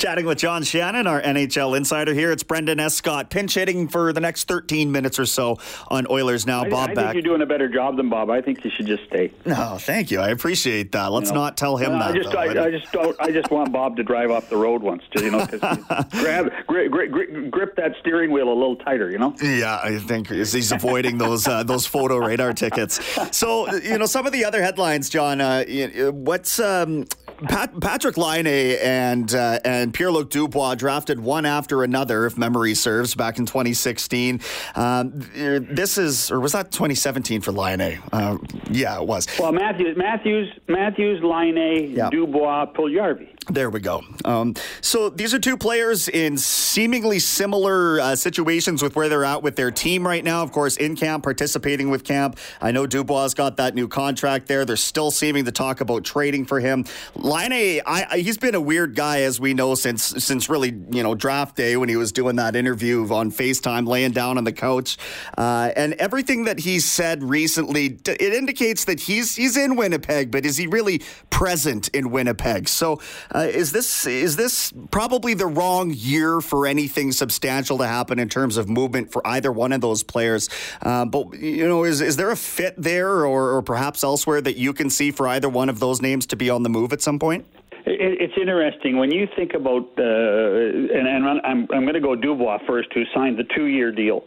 Chatting 0.00 0.24
with 0.24 0.38
John 0.38 0.62
Shannon, 0.62 1.06
our 1.06 1.20
NHL 1.20 1.76
insider 1.76 2.14
here. 2.14 2.32
It's 2.32 2.42
Brendan 2.42 2.80
Escott, 2.80 3.28
pinch 3.28 3.52
hitting 3.52 3.86
for 3.86 4.14
the 4.14 4.20
next 4.20 4.48
13 4.48 4.90
minutes 4.90 5.18
or 5.18 5.26
so 5.26 5.58
on 5.88 6.06
Oilers 6.08 6.46
Now. 6.46 6.62
I, 6.62 6.70
Bob 6.70 6.90
I 6.90 6.94
back. 6.94 7.04
think 7.12 7.14
you're 7.16 7.22
doing 7.36 7.42
a 7.42 7.46
better 7.46 7.68
job 7.68 7.98
than 7.98 8.08
Bob. 8.08 8.30
I 8.30 8.40
think 8.40 8.64
you 8.64 8.70
should 8.70 8.86
just 8.86 9.04
stay. 9.04 9.30
No, 9.44 9.76
thank 9.78 10.10
you. 10.10 10.18
I 10.20 10.30
appreciate 10.30 10.92
that. 10.92 11.08
Let's 11.12 11.28
You 11.28 11.34
know? 11.34 11.42
not 11.42 11.58
tell 11.58 11.76
him 11.76 11.92
No, 11.92 11.98
that. 11.98 12.10
I 12.12 12.12
just. 12.14 12.34
I, 12.34 12.64
I 12.64 12.70
just 12.70 12.90
don't. 12.92 13.14
I 13.20 13.30
just 13.30 13.50
want 13.50 13.72
Bob 13.72 13.98
to 13.98 14.02
drive 14.02 14.30
off 14.30 14.48
the 14.48 14.56
road 14.56 14.80
once, 14.80 15.02
to, 15.16 15.22
you 15.22 15.32
know, 15.32 15.46
grab, 16.12 16.50
grip, 16.66 17.50
grip 17.50 17.76
that 17.76 17.92
steering 18.00 18.30
wheel 18.30 18.48
a 18.48 18.54
little 18.54 18.76
tighter, 18.76 19.10
you 19.10 19.18
know. 19.18 19.34
Yeah, 19.42 19.80
I 19.82 19.98
think 19.98 20.28
he's 20.30 20.72
avoiding 20.72 21.18
those 21.18 21.46
uh, 21.46 21.62
those 21.62 21.84
photo 21.84 22.16
radar 22.16 22.54
tickets. 22.54 23.00
So 23.36 23.70
you 23.74 23.98
know 23.98 24.06
some 24.06 24.24
of 24.26 24.32
the 24.32 24.46
other 24.46 24.62
headlines, 24.62 25.10
John. 25.10 25.42
Uh, 25.42 25.64
what's 26.12 26.58
um, 26.58 27.04
Pat, 27.48 27.80
Patrick 27.80 28.16
Laine 28.16 28.46
and 28.46 29.34
uh, 29.34 29.58
and 29.64 29.92
Pierre 29.94 30.10
Luc 30.10 30.30
Dubois 30.30 30.74
drafted 30.74 31.20
one 31.20 31.46
after 31.46 31.82
another, 31.82 32.26
if 32.26 32.36
memory 32.36 32.74
serves, 32.74 33.14
back 33.14 33.38
in 33.38 33.46
2016. 33.46 34.40
Um, 34.74 35.12
this 35.34 35.98
is 35.98 36.30
or 36.30 36.40
was 36.40 36.52
that 36.52 36.70
2017 36.70 37.40
for 37.40 37.52
Laine? 37.52 38.00
Uh, 38.12 38.38
yeah, 38.70 39.00
it 39.00 39.06
was. 39.06 39.26
Well, 39.38 39.52
Matthews, 39.52 39.96
Matthews, 39.96 40.52
Matthews, 40.68 41.22
Laine, 41.22 41.94
Yeah. 41.96 42.10
Dubois, 42.10 42.66
Puljujarvi. 42.74 43.28
There 43.48 43.70
we 43.70 43.80
go. 43.80 44.02
Um, 44.24 44.54
so 44.80 45.08
these 45.08 45.34
are 45.34 45.38
two 45.38 45.56
players 45.56 46.08
in 46.08 46.36
seemingly 46.36 47.18
similar 47.18 47.98
uh, 47.98 48.14
situations 48.14 48.82
with 48.82 48.94
where 48.94 49.08
they're 49.08 49.24
at 49.24 49.42
with 49.42 49.56
their 49.56 49.70
team 49.70 50.06
right 50.06 50.22
now. 50.22 50.42
Of 50.42 50.52
course, 50.52 50.76
in 50.76 50.94
camp, 50.94 51.24
participating 51.24 51.90
with 51.90 52.04
camp. 52.04 52.38
I 52.60 52.70
know 52.70 52.86
Dubois 52.86 53.34
got 53.34 53.56
that 53.56 53.74
new 53.74 53.88
contract 53.88 54.46
there. 54.46 54.64
They're 54.64 54.76
still 54.76 55.10
seeming 55.10 55.46
to 55.46 55.52
talk 55.52 55.80
about 55.80 56.04
trading 56.04 56.44
for 56.44 56.60
him. 56.60 56.84
Laine 57.30 57.80
he's 58.14 58.38
been 58.38 58.54
a 58.54 58.60
weird 58.60 58.96
guy, 58.96 59.22
as 59.22 59.38
we 59.38 59.54
know, 59.54 59.74
since 59.76 60.02
since 60.02 60.48
really 60.48 60.70
you 60.90 61.02
know 61.02 61.14
draft 61.14 61.56
day 61.56 61.76
when 61.76 61.88
he 61.88 61.96
was 61.96 62.10
doing 62.10 62.36
that 62.36 62.56
interview 62.56 63.06
on 63.12 63.30
Facetime, 63.30 63.86
laying 63.86 64.10
down 64.10 64.36
on 64.36 64.44
the 64.44 64.52
couch, 64.52 64.98
uh, 65.38 65.70
and 65.76 65.94
everything 65.94 66.44
that 66.44 66.58
he's 66.58 66.90
said 66.90 67.22
recently, 67.22 67.98
it 68.06 68.34
indicates 68.34 68.84
that 68.86 69.00
he's 69.00 69.36
he's 69.36 69.56
in 69.56 69.76
Winnipeg, 69.76 70.30
but 70.30 70.44
is 70.44 70.56
he 70.56 70.66
really 70.66 71.02
present 71.30 71.88
in 71.88 72.10
Winnipeg? 72.10 72.68
So. 72.68 73.00
Uh, 73.32 73.46
is 73.60 73.72
this 73.72 74.06
is 74.06 74.36
this 74.36 74.72
probably 74.90 75.34
the 75.34 75.46
wrong 75.46 75.92
year 75.94 76.40
for 76.40 76.66
anything 76.66 77.12
substantial 77.12 77.78
to 77.78 77.86
happen 77.86 78.18
in 78.18 78.28
terms 78.28 78.56
of 78.56 78.68
movement 78.68 79.12
for 79.12 79.24
either 79.26 79.52
one 79.52 79.72
of 79.72 79.80
those 79.80 80.02
players? 80.02 80.48
Uh, 80.82 81.04
but 81.04 81.34
you 81.34 81.68
know, 81.68 81.84
is 81.84 82.00
is 82.00 82.16
there 82.16 82.30
a 82.30 82.36
fit 82.36 82.74
there, 82.76 83.24
or, 83.24 83.56
or 83.56 83.62
perhaps 83.62 84.02
elsewhere 84.02 84.40
that 84.40 84.56
you 84.56 84.72
can 84.72 84.90
see 84.90 85.10
for 85.10 85.28
either 85.28 85.48
one 85.48 85.68
of 85.68 85.78
those 85.78 86.02
names 86.02 86.26
to 86.26 86.36
be 86.36 86.50
on 86.50 86.62
the 86.62 86.68
move 86.68 86.92
at 86.92 87.00
some 87.00 87.18
point? 87.20 87.46
it's 87.86 88.34
interesting 88.36 88.98
when 88.98 89.10
you 89.10 89.26
think 89.36 89.54
about, 89.54 89.88
uh, 89.98 90.02
and, 90.02 91.08
and, 91.08 91.40
I'm, 91.44 91.66
I'm 91.72 91.82
going 91.82 91.94
to 91.94 92.00
go 92.00 92.14
Dubois 92.14 92.58
first, 92.66 92.88
who 92.92 93.02
signed 93.14 93.38
the 93.38 93.44
two-year 93.54 93.92
deal 93.92 94.24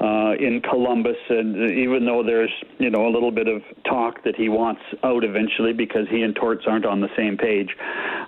uh, 0.00 0.34
in 0.38 0.62
Columbus, 0.62 1.16
and 1.28 1.70
even 1.70 2.06
though 2.06 2.22
there's 2.24 2.52
you 2.78 2.90
know 2.90 3.06
a 3.06 3.10
little 3.12 3.30
bit 3.30 3.48
of 3.48 3.62
talk 3.84 4.22
that 4.24 4.36
he 4.36 4.48
wants 4.48 4.82
out 5.02 5.24
eventually 5.24 5.72
because 5.72 6.06
he 6.10 6.22
and 6.22 6.34
Torts 6.34 6.64
aren't 6.66 6.86
on 6.86 7.00
the 7.00 7.10
same 7.16 7.36
page, 7.36 7.70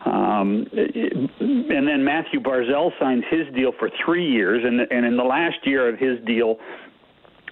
um, 0.06 0.66
and 0.73 1.88
then 1.88 2.04
Mathew 2.04 2.40
Barzal 2.40 2.90
signs 2.99 3.25
his 3.30 3.47
deal 3.54 3.73
for 3.78 3.90
three 4.04 4.28
years, 4.28 4.62
and 4.64 4.80
and 4.80 5.06
in 5.06 5.16
the 5.16 5.25
last 5.25 5.59
year 5.64 5.88
of 5.88 5.99
his 5.99 6.18
deal, 6.26 6.56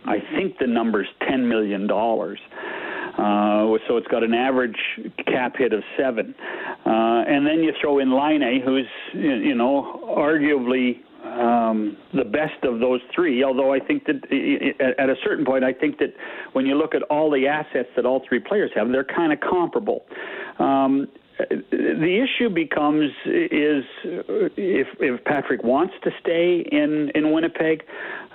I 0.04 0.18
think 0.36 0.58
the 0.58 0.66
number's 0.66 1.08
ten 1.28 1.48
million 1.48 1.86
dollars. 1.86 2.40
Uh, 3.12 3.78
so 3.88 3.96
it's 3.96 4.06
got 4.08 4.22
an 4.22 4.34
average 4.34 4.76
cap 5.26 5.54
hit 5.56 5.72
of 5.72 5.82
seven. 5.98 6.34
Uh, 6.86 7.24
and 7.28 7.46
then 7.46 7.62
you 7.62 7.72
throw 7.80 7.98
in 7.98 8.10
Laine, 8.10 8.62
who's, 8.64 8.86
you 9.14 9.54
know, 9.54 10.00
arguably 10.16 11.00
um, 11.24 11.96
the 12.14 12.24
best 12.24 12.64
of 12.64 12.80
those 12.80 13.00
three. 13.14 13.44
Although 13.44 13.72
I 13.72 13.78
think 13.78 14.04
that 14.06 14.16
at 14.98 15.08
a 15.08 15.14
certain 15.24 15.44
point, 15.44 15.64
I 15.64 15.72
think 15.72 15.98
that 15.98 16.14
when 16.52 16.66
you 16.66 16.74
look 16.74 16.94
at 16.94 17.02
all 17.04 17.30
the 17.30 17.46
assets 17.46 17.88
that 17.96 18.04
all 18.04 18.22
three 18.28 18.40
players 18.40 18.70
have, 18.74 18.88
they're 18.88 19.04
kind 19.04 19.32
of 19.32 19.40
comparable. 19.40 20.04
Um, 20.58 21.08
the 21.38 22.26
issue 22.26 22.50
becomes 22.50 23.10
is 23.24 23.84
if 24.04 24.86
if 25.00 25.24
Patrick 25.24 25.62
wants 25.62 25.94
to 26.04 26.10
stay 26.20 26.64
in 26.70 27.10
in 27.14 27.32
Winnipeg, 27.32 27.84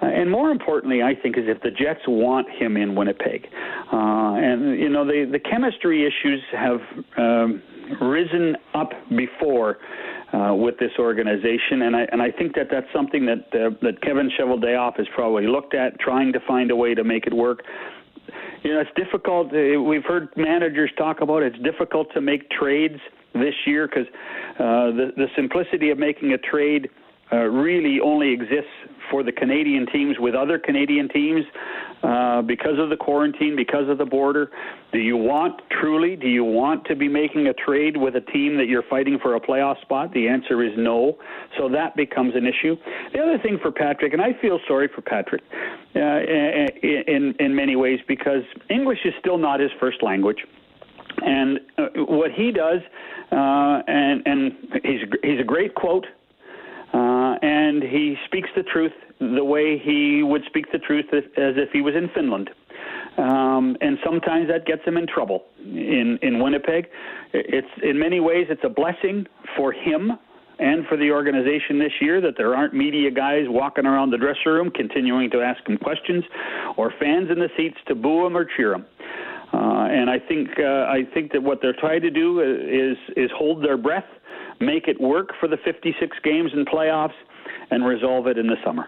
uh, 0.02 0.06
and 0.06 0.30
more 0.30 0.50
importantly, 0.50 1.02
I 1.02 1.14
think 1.16 1.38
is 1.38 1.46
if 1.48 1.62
the 1.62 1.72
Jets 1.72 2.02
want 2.08 2.50
him 2.50 2.78
in 2.78 2.96
Winnipeg, 2.96 3.48
uh, 3.92 4.36
and 4.36 4.80
you 4.80 4.90
know 4.90 5.06
the 5.06 5.28
the 5.32 5.40
chemistry 5.40 6.06
issues 6.06 6.42
have 6.52 6.82
um, 7.18 7.62
risen 8.02 8.56
up 8.74 8.92
before. 9.16 9.78
Uh, 10.34 10.54
with 10.54 10.78
this 10.78 10.92
organization, 11.00 11.84
and 11.84 11.96
I 11.96 12.06
and 12.12 12.22
I 12.22 12.32
think 12.32 12.54
that 12.56 12.68
that's 12.70 12.86
something 12.94 13.26
that 13.28 13.48
uh, 13.54 13.70
that 13.82 14.02
Kevin 14.02 14.30
Cheveldayoff 14.38 14.98
has 14.98 15.08
probably 15.16 15.48
looked 15.48 15.74
at, 15.74 15.98
trying 16.02 16.34
to 16.34 16.42
find 16.46 16.70
a 16.70 16.76
way 16.76 16.94
to 16.94 17.06
make 17.06 17.28
it 17.28 17.34
work 17.34 17.64
you 18.64 18.74
know, 18.74 18.82
it's 18.82 18.90
difficult. 18.96 19.48
Uh, 19.48 19.82
we've 19.82 20.04
heard 20.04 20.30
managers 20.36 20.92
talk 20.98 21.22
about 21.22 21.44
it. 21.44 21.54
it's 21.56 21.64
difficult 21.64 22.08
to 22.14 22.22
make 22.22 22.50
trades 22.50 23.00
this 23.34 23.54
year 23.66 23.88
because 23.88 24.08
uh, 24.60 24.92
the 24.92 25.12
the 25.16 25.28
simplicity 25.36 25.90
of 25.90 25.98
making 25.98 26.34
a 26.34 26.38
trade 26.38 26.90
uh, 27.32 27.38
really 27.38 28.00
only 28.00 28.32
exists 28.32 28.72
for 29.10 29.24
the 29.24 29.32
Canadian 29.32 29.86
teams 29.88 30.18
with 30.20 30.36
other 30.36 30.60
Canadian 30.60 31.10
teams 31.10 31.46
uh, 32.04 32.42
because 32.42 32.78
of 32.80 32.90
the 32.90 32.98
quarantine, 32.98 33.56
because 33.56 33.90
of 33.90 33.98
the 33.98 34.06
border. 34.06 34.52
Do 34.92 35.00
you 35.00 35.18
want 35.18 35.62
truly? 35.80 36.16
Do 36.16 36.28
you 36.28 36.44
want 36.44 36.86
to 36.86 36.96
be 36.96 37.08
making 37.08 37.48
a 37.48 37.54
trade 37.54 37.98
with 37.98 38.16
a 38.16 38.22
team 38.22 38.58
that 38.58 38.68
you're 38.68 38.84
fighting 38.90 39.18
for 39.22 39.36
a 39.36 39.40
playoff 39.40 39.82
spot? 39.82 40.14
The 40.14 40.28
answer 40.28 40.64
is 40.64 40.72
no. 40.78 41.18
So 41.58 41.70
that 41.70 41.96
becomes 41.96 42.36
an 42.36 42.46
issue. 42.46 42.76
The 43.14 43.20
other 43.20 43.38
thing 43.40 43.60
for 43.62 43.72
Patrick, 43.72 44.14
and 44.14 44.22
I 44.22 44.34
feel 44.42 44.60
sorry 44.68 44.90
for 44.94 45.02
Patrick 45.02 45.42
uh, 45.96 46.00
in 46.00 47.34
in 47.40 47.56
many 47.56 47.76
ways 47.76 48.00
because 48.08 48.44
English 48.70 49.00
is 49.06 49.14
still 49.20 49.38
not 49.38 49.60
his 49.60 49.72
first 49.80 50.04
language. 50.04 50.46
And 51.20 51.60
uh, 51.78 51.88
what 51.96 52.32
he 52.32 52.52
does, 52.52 52.82
uh, 53.32 53.82
and 53.88 54.22
and 54.26 54.52
he's 54.84 55.02
he's 55.24 55.40
a 55.40 55.44
great 55.44 55.74
quote 55.74 56.06
uh, 56.94 57.36
and 57.42 57.84
he 57.84 58.16
speaks 58.26 58.50
the 58.56 58.64
truth 58.64 58.94
the 59.20 59.44
way 59.44 59.78
he 59.78 60.24
would 60.24 60.44
speak 60.46 60.72
the 60.72 60.80
truth 60.80 61.06
as, 61.14 61.24
if 61.36 61.70
he 61.72 61.82
was 61.82 61.96
in 61.96 62.10
Finland. 62.14 62.50
Um, 63.18 63.76
and 63.82 63.98
sometimes 64.06 64.48
that 64.48 64.66
gets 64.66 64.84
him 64.86 64.96
in 64.96 65.08
trouble 65.08 65.46
in 65.60 66.20
in 66.22 66.40
Winnipeg. 66.40 66.88
It's 67.34 67.68
in 67.82 67.98
many 67.98 68.20
ways 68.20 68.46
it's 68.50 68.64
a 68.64 68.70
blessing 68.70 69.26
for 69.56 69.72
him 69.72 70.12
and 70.60 70.86
for 70.88 70.98
the 70.98 71.12
organization 71.12 71.80
this 71.80 71.92
year 72.02 72.22
that 72.22 72.34
there 72.38 72.56
aren't 72.56 72.74
media 72.74 73.12
guys 73.12 73.44
walking 73.48 73.86
around 73.86 74.12
the 74.12 74.18
dressing 74.18 74.52
room 74.52 74.72
continuing 74.72 75.30
to 75.32 75.42
ask 75.42 75.68
him 75.68 75.78
questions, 75.78 76.24
or 76.78 76.94
fans 77.00 77.30
in 77.32 77.40
the 77.40 77.50
seats 77.58 77.78
to 77.88 77.96
boo 77.96 78.26
him 78.26 78.36
or 78.36 78.46
cheer 78.56 78.74
him. 78.74 78.86
Uh, 79.54 79.88
and 79.90 80.10
I 80.10 80.20
think 80.20 80.50
uh, 80.60 80.86
I 80.86 81.04
think 81.14 81.32
that 81.32 81.42
what 81.42 81.60
they're 81.62 81.76
trying 81.80 82.02
to 82.02 82.12
do 82.12 82.42
is 82.42 82.98
is 83.16 83.32
hold 83.36 83.64
their 83.64 83.78
breath 83.78 84.06
make 84.60 84.88
it 84.88 85.00
work 85.00 85.30
for 85.40 85.48
the 85.48 85.58
56 85.58 86.18
games 86.24 86.52
and 86.54 86.68
playoffs, 86.68 87.16
and 87.72 87.86
resolve 87.86 88.28
it 88.28 88.38
in 88.38 88.48
the 88.48 88.58
summer. 88.64 88.88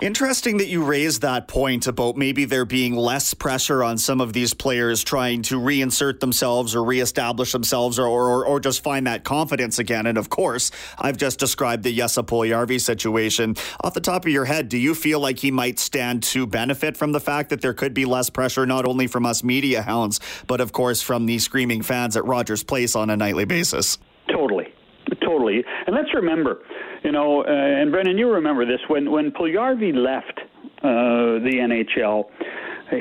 Interesting 0.00 0.58
that 0.58 0.68
you 0.68 0.84
raised 0.84 1.22
that 1.22 1.48
point 1.48 1.88
about 1.88 2.16
maybe 2.16 2.44
there 2.44 2.64
being 2.64 2.94
less 2.94 3.34
pressure 3.34 3.82
on 3.82 3.98
some 3.98 4.20
of 4.20 4.32
these 4.32 4.54
players 4.54 5.02
trying 5.02 5.42
to 5.42 5.58
reinsert 5.58 6.20
themselves 6.20 6.76
or 6.76 6.84
reestablish 6.84 7.50
themselves 7.50 7.98
or, 7.98 8.06
or, 8.06 8.46
or 8.46 8.60
just 8.60 8.84
find 8.84 9.08
that 9.08 9.24
confidence 9.24 9.80
again. 9.80 10.06
And 10.06 10.16
of 10.16 10.30
course, 10.30 10.70
I've 10.98 11.16
just 11.16 11.40
described 11.40 11.82
the 11.82 11.92
Jesse 11.92 12.22
Puljujarvi 12.22 12.80
situation. 12.80 13.56
Off 13.80 13.94
the 13.94 14.00
top 14.00 14.24
of 14.24 14.30
your 14.30 14.44
head, 14.44 14.68
do 14.68 14.78
you 14.78 14.94
feel 14.94 15.18
like 15.18 15.40
he 15.40 15.50
might 15.50 15.80
stand 15.80 16.22
to 16.24 16.46
benefit 16.46 16.96
from 16.96 17.10
the 17.10 17.20
fact 17.20 17.50
that 17.50 17.60
there 17.60 17.74
could 17.74 17.92
be 17.92 18.04
less 18.04 18.30
pressure, 18.30 18.66
not 18.66 18.86
only 18.86 19.08
from 19.08 19.26
us 19.26 19.42
media 19.42 19.82
hounds, 19.82 20.20
but 20.46 20.60
of 20.60 20.70
course 20.70 21.02
from 21.02 21.26
the 21.26 21.40
screaming 21.40 21.82
fans 21.82 22.16
at 22.16 22.24
Rogers 22.24 22.62
Place 22.62 22.94
on 22.94 23.10
a 23.10 23.16
nightly 23.16 23.46
basis? 23.46 23.98
Totally, 24.30 24.67
totally. 25.38 25.64
And 25.86 25.94
let's 25.94 26.12
remember, 26.14 26.58
you 27.04 27.12
know, 27.12 27.42
uh, 27.42 27.46
and 27.48 27.90
Brendan, 27.90 28.18
you 28.18 28.30
remember 28.30 28.66
this 28.66 28.80
when 28.88 29.10
when 29.10 29.30
Puljujarvi 29.30 29.94
left 29.94 30.40
uh, 30.78 31.42
the 31.44 31.54
NHL, 31.60 32.24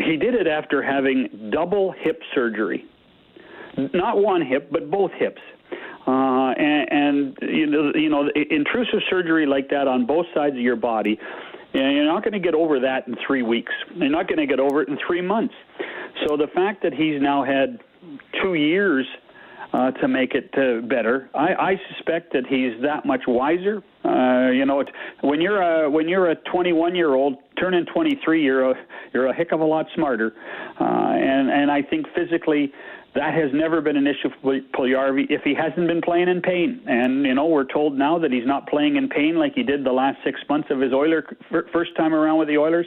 he 0.06 0.17
did 0.17 0.34
it 0.34 0.47
after 0.47 0.82
having 0.82 1.50
double 1.52 1.93
hip 2.00 2.21
surgery, 2.34 2.86
not 3.93 4.17
one 4.17 4.45
hip 4.45 4.69
but 4.71 4.89
both 4.89 5.12
hips. 5.17 5.41
Uh, 6.06 6.54
and, 6.58 6.88
and 6.89 7.38
you 7.41 7.67
know, 7.67 7.91
you 7.93 8.10
know, 8.10 8.30
intrusive 8.50 9.00
surgery 9.10 9.45
like 9.45 9.69
that 9.69 9.89
on 9.89 10.06
both 10.06 10.26
sides 10.34 10.56
of 10.56 10.62
your 10.62 10.78
body, 10.78 11.19
you're 11.73 12.06
not 12.06 12.23
going 12.23 12.32
to 12.32 12.39
get 12.39 12.56
over 12.56 12.80
that 12.80 13.08
in 13.08 13.15
three 13.28 13.41
weeks. 13.41 13.73
You're 13.93 14.10
not 14.10 14.28
going 14.28 14.39
to 14.39 14.45
get 14.45 14.60
over 14.60 14.82
it 14.82 14.88
in 14.88 14.97
three 15.06 15.21
months. 15.21 15.54
So 16.26 16.38
the 16.38 16.47
fact 16.56 16.82
that 16.84 16.93
he's 16.93 17.21
now 17.21 17.43
had 17.43 17.80
two 18.41 18.54
years 18.54 19.06
uh, 19.73 19.91
to 19.91 20.08
make 20.08 20.34
it 20.34 20.49
uh, 20.58 20.86
better. 20.88 21.30
I, 21.36 21.53
I 21.53 21.82
suspect 21.93 22.34
that 22.34 22.45
he's 22.47 22.82
that 22.82 23.06
much 23.06 23.21
wiser. 23.27 23.84
Uh, 24.06 24.51
you 24.51 24.65
know, 24.65 24.84
when 25.21 25.41
you're 25.41 25.62
a 25.62 25.89
when 25.89 26.08
you're 26.08 26.32
a 26.32 26.36
21 26.36 26.95
year 26.95 27.13
old 27.13 27.36
turning 27.60 27.86
23, 27.86 28.43
you're 28.43 28.71
a 28.71 28.75
you're 29.13 29.27
a 29.27 29.34
heck 29.34 29.51
of 29.51 29.60
a 29.60 29.65
lot 29.65 29.86
smarter. 29.95 30.34
Uh, 30.80 30.84
and 30.84 31.49
and 31.49 31.71
I 31.71 31.82
think 31.82 32.06
physically 32.15 32.71
that 33.17 33.34
has 33.34 33.51
never 33.51 33.82
been 33.82 33.97
an 33.97 34.06
issue 34.06 34.30
for 34.41 34.60
Puljujarvi 34.77 35.25
if 35.32 35.41
he 35.41 35.56
hasn't 35.56 35.88
been 35.88 36.01
playing 36.01 36.30
in 36.30 36.39
pain. 36.39 36.82
And 36.86 37.25
you 37.25 37.34
know, 37.34 37.47
we're 37.47 37.65
told 37.65 37.97
now 37.97 38.19
that 38.19 38.32
he's 38.32 38.45
not 38.45 38.67
playing 38.67 38.95
in 38.95 39.10
pain 39.10 39.38
like 39.38 39.53
he 39.56 39.63
did 39.63 39.84
the 39.84 39.91
last 39.91 40.19
six 40.23 40.39
months 40.47 40.69
of 40.69 40.80
his 40.80 40.93
Oiler 40.93 41.25
first 41.73 41.95
time 41.97 42.13
around 42.13 42.38
with 42.38 42.47
the 42.47 42.58
Oilers. 42.58 42.86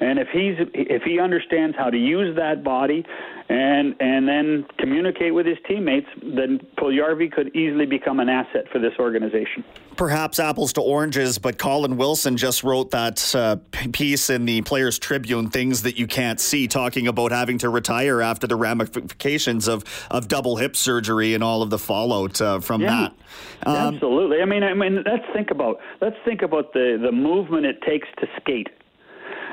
And 0.00 0.18
if 0.18 0.28
he's 0.28 0.56
if 0.74 1.02
he 1.02 1.18
understands 1.18 1.74
how 1.76 1.88
to 1.88 1.96
use 1.96 2.36
that 2.36 2.62
body 2.62 3.04
and 3.48 3.94
and 3.98 4.28
then 4.28 4.66
communicate 4.78 5.32
with 5.32 5.46
his 5.46 5.58
teammates, 5.66 6.08
then 6.22 6.60
Puljujarvi 6.76 7.32
could 7.32 7.56
easily 7.56 7.86
become 7.86 8.20
an 8.20 8.28
asset 8.28 8.66
for 8.70 8.78
this 8.78 8.92
organization. 8.98 9.64
Perhaps 9.96 10.40
apples 10.40 10.72
to 10.74 10.80
oranges, 10.80 11.38
but 11.38 11.58
Colin 11.58 11.96
Wilson 11.96 12.36
just 12.36 12.64
wrote 12.64 12.90
that 12.92 13.34
uh, 13.34 13.56
piece 13.92 14.30
in 14.30 14.44
the 14.44 14.62
Players 14.62 14.98
Tribune, 14.98 15.48
things 15.50 15.82
that 15.82 15.98
you 15.98 16.06
can't 16.06 16.40
see, 16.40 16.66
talking 16.66 17.06
about 17.06 17.30
having 17.30 17.58
to 17.58 17.68
retire 17.68 18.20
after 18.22 18.46
the 18.46 18.56
ramifications 18.56 19.68
of 19.68 19.84
of 20.10 20.28
double 20.28 20.56
hip 20.56 20.76
surgery 20.76 21.34
and 21.34 21.44
all 21.44 21.62
of 21.62 21.70
the 21.70 21.78
fallout 21.78 22.40
uh, 22.40 22.60
from 22.60 22.80
yeah. 22.80 23.08
that. 23.62 23.68
Um, 23.68 23.94
Absolutely. 23.94 24.42
I 24.42 24.44
mean, 24.44 24.62
I 24.62 24.74
mean, 24.74 25.04
let's 25.04 25.24
think 25.32 25.50
about 25.50 25.78
let's 26.00 26.16
think 26.24 26.42
about 26.42 26.72
the 26.72 26.98
the 27.00 27.12
movement 27.12 27.66
it 27.66 27.80
takes 27.82 28.08
to 28.20 28.26
skate 28.40 28.68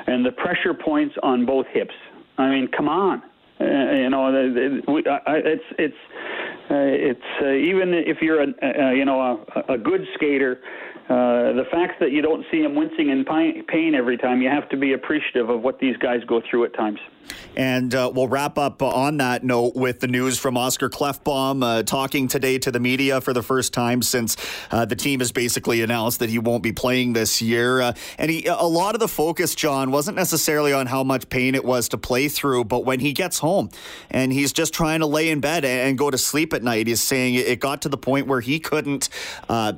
and 0.06 0.24
the 0.24 0.32
pressure 0.32 0.74
points 0.74 1.14
on 1.22 1.46
both 1.46 1.66
hips. 1.72 1.94
I 2.38 2.50
mean, 2.50 2.68
come 2.68 2.88
on. 2.88 3.22
Uh, 3.60 3.64
you 3.64 4.08
know, 4.08 4.32
it's 4.34 5.64
it's 5.78 5.94
it's 6.74 7.20
uh, 7.42 7.50
even 7.50 7.92
if 7.94 8.18
you're 8.20 8.42
a, 8.42 8.96
you 8.96 9.04
know 9.04 9.20
a, 9.20 9.74
a 9.74 9.78
good 9.78 10.02
skater, 10.14 10.60
uh, 11.10 11.58
the 11.58 11.64
fact 11.70 11.98
that 12.00 12.12
you 12.12 12.22
don't 12.22 12.44
see 12.50 12.62
them 12.62 12.74
wincing 12.74 13.10
in 13.10 13.24
pain 13.24 13.94
every 13.94 14.16
time, 14.16 14.40
you 14.40 14.48
have 14.48 14.68
to 14.68 14.76
be 14.76 14.92
appreciative 14.92 15.50
of 15.50 15.62
what 15.62 15.78
these 15.80 15.96
guys 15.96 16.20
go 16.28 16.40
through 16.48 16.64
at 16.64 16.74
times. 16.74 17.00
And 17.56 17.94
uh, 17.94 18.10
we'll 18.14 18.28
wrap 18.28 18.58
up 18.58 18.80
on 18.80 19.18
that 19.18 19.42
note 19.44 19.74
with 19.74 20.00
the 20.00 20.06
news 20.06 20.38
from 20.38 20.56
Oscar 20.56 20.88
Klefbom 20.88 21.64
uh, 21.64 21.82
talking 21.82 22.28
today 22.28 22.58
to 22.58 22.70
the 22.70 22.80
media 22.80 23.20
for 23.20 23.32
the 23.32 23.42
first 23.42 23.72
time 23.72 24.02
since 24.02 24.36
uh, 24.70 24.84
the 24.84 24.96
team 24.96 25.20
has 25.20 25.32
basically 25.32 25.82
announced 25.82 26.20
that 26.20 26.30
he 26.30 26.38
won't 26.38 26.62
be 26.62 26.72
playing 26.72 27.12
this 27.12 27.42
year. 27.42 27.80
Uh, 27.80 27.92
and 28.18 28.30
he, 28.30 28.46
a 28.46 28.54
lot 28.54 28.94
of 28.94 29.00
the 29.00 29.08
focus, 29.08 29.54
John, 29.54 29.90
wasn't 29.90 30.16
necessarily 30.16 30.72
on 30.72 30.86
how 30.86 31.02
much 31.02 31.28
pain 31.28 31.54
it 31.54 31.64
was 31.64 31.88
to 31.90 31.98
play 31.98 32.28
through, 32.28 32.64
but 32.64 32.84
when 32.84 33.00
he 33.00 33.12
gets 33.12 33.40
home 33.40 33.68
and 34.10 34.32
he's 34.32 34.52
just 34.52 34.72
trying 34.72 35.00
to 35.00 35.06
lay 35.06 35.28
in 35.30 35.40
bed 35.40 35.64
and 35.64 35.98
go 35.98 36.10
to 36.10 36.18
sleep 36.18 36.52
at 36.54 36.62
night, 36.62 36.86
he's 36.86 37.02
saying 37.02 37.34
it 37.34 37.58
got 37.60 37.82
to 37.82 37.88
the 37.88 37.98
point 37.98 38.26
where 38.26 38.40
he 38.40 38.60
couldn't, 38.60 39.08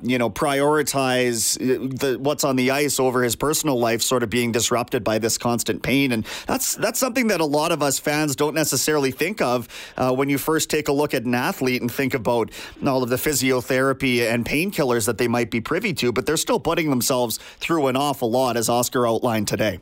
you 0.02 0.18
know, 0.18 0.30
prioritize 0.30 1.58
the, 1.98 2.18
what's 2.18 2.44
on 2.44 2.56
the 2.56 2.70
ice 2.70 3.00
over 3.00 3.22
his 3.22 3.34
personal 3.34 3.78
life 3.78 4.02
sort 4.02 4.22
of 4.22 4.30
being 4.30 4.52
disrupted 4.52 5.02
by 5.02 5.18
this 5.18 5.38
constant 5.38 5.82
pain. 5.82 6.12
And 6.12 6.26
that's 6.46 6.76
that's 6.76 6.98
something 6.98 7.28
that 7.28 7.31
a 7.40 7.44
lot 7.44 7.72
of 7.72 7.82
us 7.82 7.98
fans 7.98 8.36
don't 8.36 8.54
necessarily 8.54 9.10
think 9.10 9.40
of 9.40 9.68
uh, 9.96 10.12
when 10.12 10.28
you 10.28 10.38
first 10.38 10.70
take 10.70 10.88
a 10.88 10.92
look 10.92 11.14
at 11.14 11.24
an 11.24 11.34
athlete 11.34 11.80
and 11.80 11.90
think 11.90 12.14
about 12.14 12.50
all 12.86 13.02
of 13.02 13.08
the 13.08 13.16
physiotherapy 13.16 14.20
and 14.22 14.44
painkillers 14.44 15.06
that 15.06 15.18
they 15.18 15.28
might 15.28 15.50
be 15.50 15.60
privy 15.60 15.92
to, 15.94 16.12
but 16.12 16.26
they're 16.26 16.36
still 16.36 16.60
putting 16.60 16.90
themselves 16.90 17.38
through 17.58 17.86
an 17.86 17.96
awful 17.96 18.30
lot, 18.30 18.56
as 18.56 18.68
Oscar 18.68 19.06
outlined 19.06 19.48
today. 19.48 19.80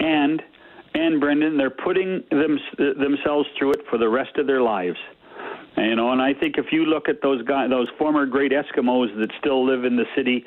And 0.00 0.42
and 0.94 1.20
Brendan, 1.20 1.56
they're 1.56 1.70
putting 1.70 2.22
them, 2.30 2.58
themselves 2.76 3.48
through 3.58 3.72
it 3.72 3.80
for 3.88 3.98
the 3.98 4.08
rest 4.08 4.36
of 4.36 4.46
their 4.46 4.60
lives. 4.60 4.98
You 5.76 5.96
know, 5.96 6.12
and 6.12 6.20
I 6.20 6.34
think 6.34 6.58
if 6.58 6.66
you 6.70 6.84
look 6.84 7.08
at 7.08 7.22
those 7.22 7.42
guys, 7.44 7.70
those 7.70 7.88
former 7.98 8.26
great 8.26 8.52
Eskimos 8.52 9.16
that 9.18 9.30
still 9.40 9.64
live 9.64 9.84
in 9.84 9.96
the 9.96 10.04
city, 10.14 10.44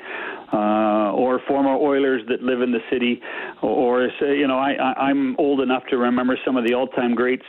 uh, 0.52 1.12
or 1.12 1.40
former 1.48 1.74
Oilers 1.74 2.22
that 2.28 2.42
live 2.42 2.62
in 2.62 2.70
the 2.70 2.80
city, 2.90 3.20
or, 3.60 4.08
say, 4.20 4.38
you 4.38 4.46
know, 4.46 4.58
I, 4.58 4.74
I, 4.74 5.08
I'm 5.08 5.34
old 5.38 5.60
enough 5.60 5.82
to 5.90 5.96
remember 5.96 6.38
some 6.44 6.56
of 6.56 6.64
the 6.64 6.74
all-time 6.74 7.16
greats 7.16 7.44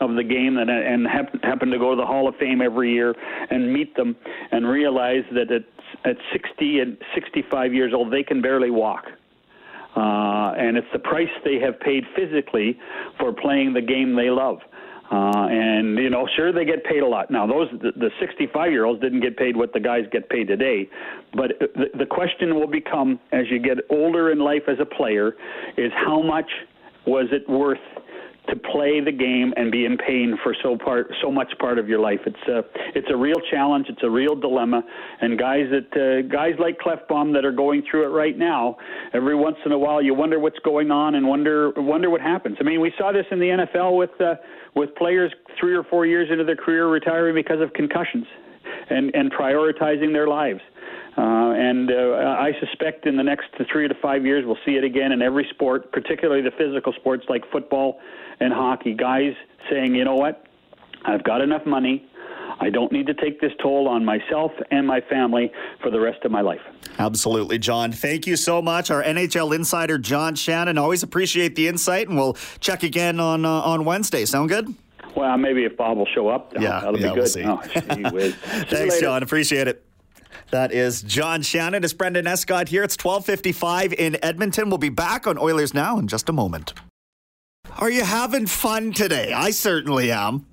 of 0.00 0.16
the 0.16 0.24
game 0.24 0.56
and, 0.58 0.70
and 0.70 1.06
happen, 1.06 1.40
happen 1.42 1.70
to 1.70 1.78
go 1.78 1.90
to 1.90 1.96
the 1.96 2.06
Hall 2.06 2.26
of 2.26 2.34
Fame 2.36 2.60
every 2.60 2.92
year 2.92 3.14
and 3.50 3.72
meet 3.72 3.94
them 3.94 4.16
and 4.50 4.66
realize 4.66 5.24
that 5.32 5.52
at, 5.52 5.64
at 6.04 6.16
60 6.32 6.80
and 6.80 6.98
65 7.14 7.72
years 7.72 7.92
old 7.94 8.12
they 8.12 8.22
can 8.22 8.40
barely 8.42 8.70
walk. 8.70 9.04
Uh, 9.96 10.54
and 10.56 10.76
it's 10.76 10.86
the 10.92 10.98
price 10.98 11.28
they 11.44 11.58
have 11.58 11.78
paid 11.80 12.04
physically 12.16 12.78
for 13.18 13.32
playing 13.32 13.72
the 13.72 13.82
game 13.82 14.16
they 14.16 14.30
love. 14.30 14.60
Uh, 15.10 15.48
and 15.50 15.98
you 15.98 16.08
know, 16.08 16.28
sure 16.36 16.52
they 16.52 16.64
get 16.64 16.84
paid 16.84 17.02
a 17.02 17.06
lot. 17.06 17.30
Now, 17.30 17.46
those 17.46 17.68
the 17.80 18.10
65 18.20 18.70
year 18.70 18.84
olds 18.84 19.00
didn't 19.00 19.20
get 19.20 19.36
paid 19.36 19.56
what 19.56 19.72
the 19.72 19.80
guys 19.80 20.04
get 20.12 20.28
paid 20.28 20.46
today. 20.46 20.88
But 21.34 21.52
the, 21.58 21.86
the 21.98 22.06
question 22.06 22.54
will 22.54 22.68
become, 22.68 23.18
as 23.32 23.46
you 23.50 23.58
get 23.58 23.78
older 23.90 24.30
in 24.30 24.38
life 24.38 24.62
as 24.68 24.76
a 24.80 24.84
player, 24.86 25.34
is 25.76 25.90
how 25.96 26.22
much 26.22 26.48
was 27.06 27.26
it 27.32 27.48
worth 27.48 27.78
to 28.48 28.56
play 28.56 29.00
the 29.00 29.12
game 29.12 29.52
and 29.56 29.70
be 29.70 29.84
in 29.84 29.96
pain 29.96 30.36
for 30.42 30.54
so 30.62 30.76
part 30.76 31.12
so 31.22 31.30
much 31.30 31.52
part 31.58 31.78
of 31.78 31.88
your 31.88 32.00
life. 32.00 32.20
It's 32.26 32.48
a 32.48 32.62
it's 32.96 33.08
a 33.10 33.16
real 33.16 33.40
challenge. 33.50 33.86
It's 33.88 34.02
a 34.02 34.10
real 34.10 34.34
dilemma. 34.34 34.82
And 35.20 35.38
guys 35.38 35.66
that 35.70 35.90
uh, 35.94 36.28
guys 36.28 36.54
like 36.58 36.78
Klefbom 36.78 37.32
that 37.34 37.44
are 37.44 37.52
going 37.52 37.82
through 37.90 38.04
it 38.04 38.16
right 38.16 38.36
now, 38.36 38.76
every 39.12 39.34
once 39.34 39.56
in 39.64 39.72
a 39.72 39.78
while 39.78 40.02
you 40.02 40.14
wonder 40.14 40.38
what's 40.38 40.58
going 40.60 40.90
on 40.90 41.14
and 41.14 41.26
wonder 41.26 41.72
wonder 41.76 42.10
what 42.10 42.20
happens. 42.20 42.56
I 42.60 42.64
mean, 42.64 42.80
we 42.80 42.92
saw 42.98 43.12
this 43.12 43.26
in 43.30 43.38
the 43.38 43.66
NFL 43.74 43.96
with 43.96 44.18
uh, 44.20 44.34
with 44.74 44.94
players 44.96 45.32
three 45.58 45.74
or 45.74 45.84
four 45.84 46.06
years 46.06 46.28
into 46.30 46.44
their 46.44 46.56
career 46.56 46.88
retiring 46.88 47.34
because 47.34 47.60
of 47.60 47.72
concussions 47.74 48.26
and 48.88 49.14
and 49.14 49.32
prioritizing 49.32 50.12
their 50.12 50.28
lives. 50.28 50.60
Uh, 51.20 51.52
and 51.52 51.90
uh, 51.90 52.36
I 52.38 52.52
suspect 52.60 53.04
in 53.04 53.18
the 53.18 53.22
next 53.22 53.48
three 53.70 53.86
to 53.86 53.94
five 54.00 54.24
years, 54.24 54.46
we'll 54.46 54.56
see 54.64 54.76
it 54.76 54.84
again 54.84 55.12
in 55.12 55.20
every 55.20 55.46
sport, 55.50 55.92
particularly 55.92 56.40
the 56.40 56.52
physical 56.56 56.94
sports 56.94 57.26
like 57.28 57.42
football 57.52 58.00
and 58.40 58.54
hockey. 58.54 58.94
Guys 58.94 59.34
saying, 59.68 59.94
you 59.94 60.04
know 60.06 60.14
what, 60.14 60.46
I've 61.04 61.22
got 61.22 61.42
enough 61.42 61.66
money. 61.66 62.06
I 62.58 62.70
don't 62.70 62.90
need 62.90 63.06
to 63.06 63.14
take 63.14 63.38
this 63.38 63.52
toll 63.62 63.86
on 63.86 64.02
myself 64.02 64.50
and 64.70 64.86
my 64.86 65.02
family 65.10 65.52
for 65.82 65.90
the 65.90 66.00
rest 66.00 66.24
of 66.24 66.32
my 66.32 66.40
life. 66.40 66.60
Absolutely, 66.98 67.58
John. 67.58 67.92
Thank 67.92 68.26
you 68.26 68.36
so 68.36 68.62
much. 68.62 68.90
Our 68.90 69.02
NHL 69.02 69.54
insider, 69.54 69.98
John 69.98 70.34
Shannon. 70.34 70.78
Always 70.78 71.02
appreciate 71.02 71.54
the 71.54 71.68
insight, 71.68 72.08
and 72.08 72.16
we'll 72.16 72.38
check 72.60 72.82
again 72.82 73.20
on 73.20 73.44
uh, 73.44 73.50
on 73.50 73.84
Wednesday. 73.84 74.24
Sound 74.24 74.48
good? 74.48 74.74
Well, 75.14 75.36
maybe 75.36 75.64
if 75.64 75.76
Bob 75.76 75.98
will 75.98 76.08
show 76.14 76.28
up, 76.28 76.54
yeah, 76.54 76.80
that'll 76.80 76.98
yeah, 76.98 77.12
be 77.12 77.20
good. 77.20 77.30
We'll 77.34 78.22
oh, 78.24 78.30
Thanks, 78.70 79.00
John. 79.00 79.22
Appreciate 79.22 79.68
it. 79.68 79.84
That 80.50 80.72
is 80.72 81.02
John 81.02 81.42
Shannon. 81.42 81.84
It's 81.84 81.92
Brendan 81.92 82.26
Escott 82.26 82.68
here. 82.68 82.82
It's 82.82 82.96
1255 82.96 83.92
in 83.92 84.16
Edmonton. 84.22 84.68
We'll 84.68 84.78
be 84.78 84.88
back 84.88 85.26
on 85.26 85.38
Oilers 85.38 85.74
Now 85.74 85.98
in 85.98 86.08
just 86.08 86.28
a 86.28 86.32
moment. 86.32 86.74
Are 87.78 87.90
you 87.90 88.04
having 88.04 88.46
fun 88.46 88.92
today? 88.92 89.32
I 89.32 89.50
certainly 89.50 90.10
am. 90.10 90.46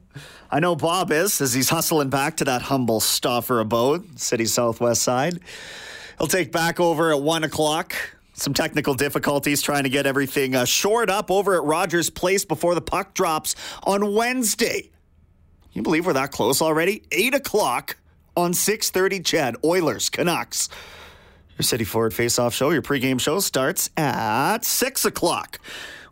I 0.50 0.60
know 0.60 0.76
Bob 0.76 1.12
is, 1.12 1.42
as 1.42 1.54
he's 1.54 1.70
hustling 1.70 2.10
back 2.10 2.38
to 2.38 2.46
that 2.46 2.62
humble 2.62 3.00
Stauffer 3.00 3.60
abode, 3.60 4.20
city 4.20 4.46
southwest 4.46 5.04
side. 5.04 5.40
He'll 6.18 6.28
take 6.28 6.52
back 6.52 6.80
over 6.80 7.12
at 7.12 7.22
1 7.22 7.44
o'clock. 7.44 7.96
Some 8.34 8.54
technical 8.54 8.94
difficulties 8.94 9.62
trying 9.62 9.84
to 9.84 9.90
get 9.90 10.06
everything 10.06 10.56
uh, 10.56 10.66
shored 10.66 11.10
up 11.10 11.32
over 11.32 11.56
at 11.56 11.64
Rogers 11.64 12.10
Place 12.10 12.46
before 12.46 12.76
the 12.76 12.82
puck 12.82 13.14
drops 13.14 13.56
on 13.84 14.14
Wednesday. 14.14 14.84
Can 14.84 15.72
you 15.74 15.82
believe 15.82 16.06
we're 16.06 16.14
that 16.14 16.32
close 16.32 16.62
already? 16.62 17.04
8 17.12 17.34
o'clock 17.34 17.98
on 18.38 18.54
6.30 18.54 19.26
CHED 19.26 19.56
Oilers, 19.66 20.10
Canucks. 20.10 20.70
Your 21.58 21.64
City 21.64 21.84
Ford 21.84 22.14
Face-Off 22.14 22.54
Show, 22.54 22.70
your 22.70 22.84
pregame 22.84 23.20
show 23.20 23.40
starts 23.40 23.90
at 23.98 24.64
6 24.64 25.06
o'clock 25.06 25.60